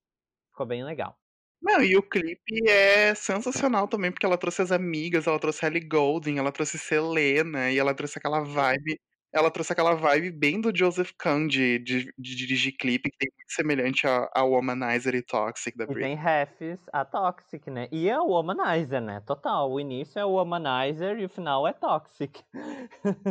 [0.52, 1.18] ficou bem legal.
[1.62, 5.86] Não, e o clipe é sensacional também, porque ela trouxe as amigas, ela trouxe Ellie
[5.86, 8.98] Goulding, ela trouxe Selena, e ela trouxe aquela vibe.
[9.34, 13.30] Ela trouxe aquela vibe bem do Joseph Kahn de, de, de dirigir clipe, que tem
[13.38, 15.96] muito semelhante a, a Womanizer e Toxic da E Britney.
[15.96, 17.88] tem refs a Toxic, né?
[17.92, 19.20] E é o Womanizer, né?
[19.22, 19.70] Total.
[19.72, 22.44] O início é o Womanizer e o final é Toxic.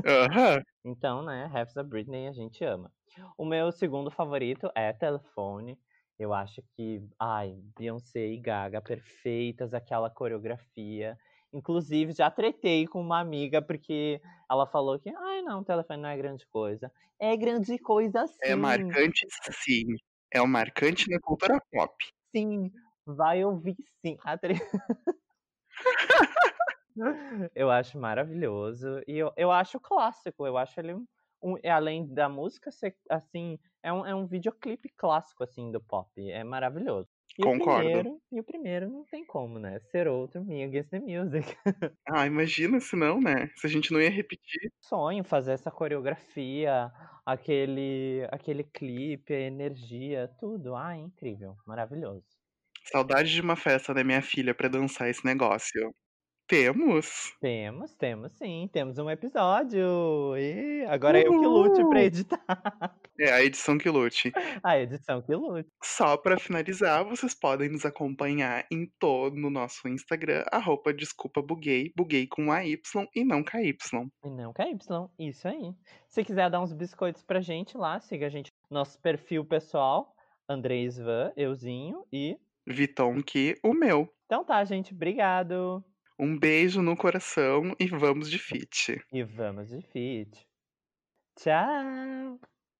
[0.05, 0.63] Aham.
[0.85, 1.47] Então, né?
[1.47, 2.93] Refs da Britney a gente ama.
[3.37, 5.79] O meu segundo favorito é Telefone.
[6.19, 11.19] Eu acho que, ai, Beyoncé e Gaga perfeitas, aquela coreografia.
[11.53, 14.21] Inclusive, já tretei com uma amiga porque
[14.51, 16.93] ela falou que, ai, não, telefone não é grande coisa.
[17.19, 18.35] É grande coisa sim.
[18.43, 19.85] É marcante, sim.
[20.31, 21.95] É um marcante na cultura pop.
[22.35, 22.71] Sim,
[23.07, 24.17] vai ouvir sim.
[24.41, 24.55] Tre-
[27.55, 29.01] eu acho maravilhoso.
[29.07, 30.47] E eu, eu acho clássico.
[30.47, 34.89] Eu acho ele um, é, além da música ser assim, é um, é um videoclipe
[34.91, 36.11] clássico assim do pop.
[36.31, 37.09] É maravilhoso.
[37.39, 37.47] E Concordo.
[37.47, 39.79] o primeiro, e o primeiro não tem como, né?
[39.81, 41.57] Ser outro Me Against the Music.
[42.07, 43.49] Ah, imagina se não, né?
[43.57, 44.71] Se a gente não ia repetir.
[44.81, 46.91] Sonho fazer essa coreografia,
[47.25, 50.75] aquele aquele clipe, a energia, tudo.
[50.75, 52.27] Ah, é incrível, maravilhoso.
[52.93, 55.95] Saudade de uma festa da minha filha pra dançar esse negócio.
[56.49, 57.37] Temos?
[57.43, 60.35] Temos, temos sim, temos um episódio.
[60.39, 61.91] E agora eu que lute Uhul!
[61.91, 62.97] pra editar.
[63.21, 64.33] É a edição que lute.
[64.63, 65.69] A edição que lute.
[65.83, 71.93] Só pra finalizar, vocês podem nos acompanhar em todo no nosso Instagram, arroba desculpa buguei,
[71.95, 72.81] buguei com AY
[73.15, 73.77] e não KY.
[74.25, 74.79] E não KY,
[75.19, 75.75] isso aí.
[76.07, 80.15] Se quiser dar uns biscoitos pra gente lá, siga a gente no nosso perfil pessoal,
[80.49, 82.39] Andrés Van, euzinho e.
[82.67, 84.09] Viton que o meu.
[84.25, 85.85] Então tá, gente, obrigado.
[86.19, 89.01] Um beijo no coração e vamos de fit.
[89.13, 90.49] E vamos de fit.
[91.37, 92.41] Tchau!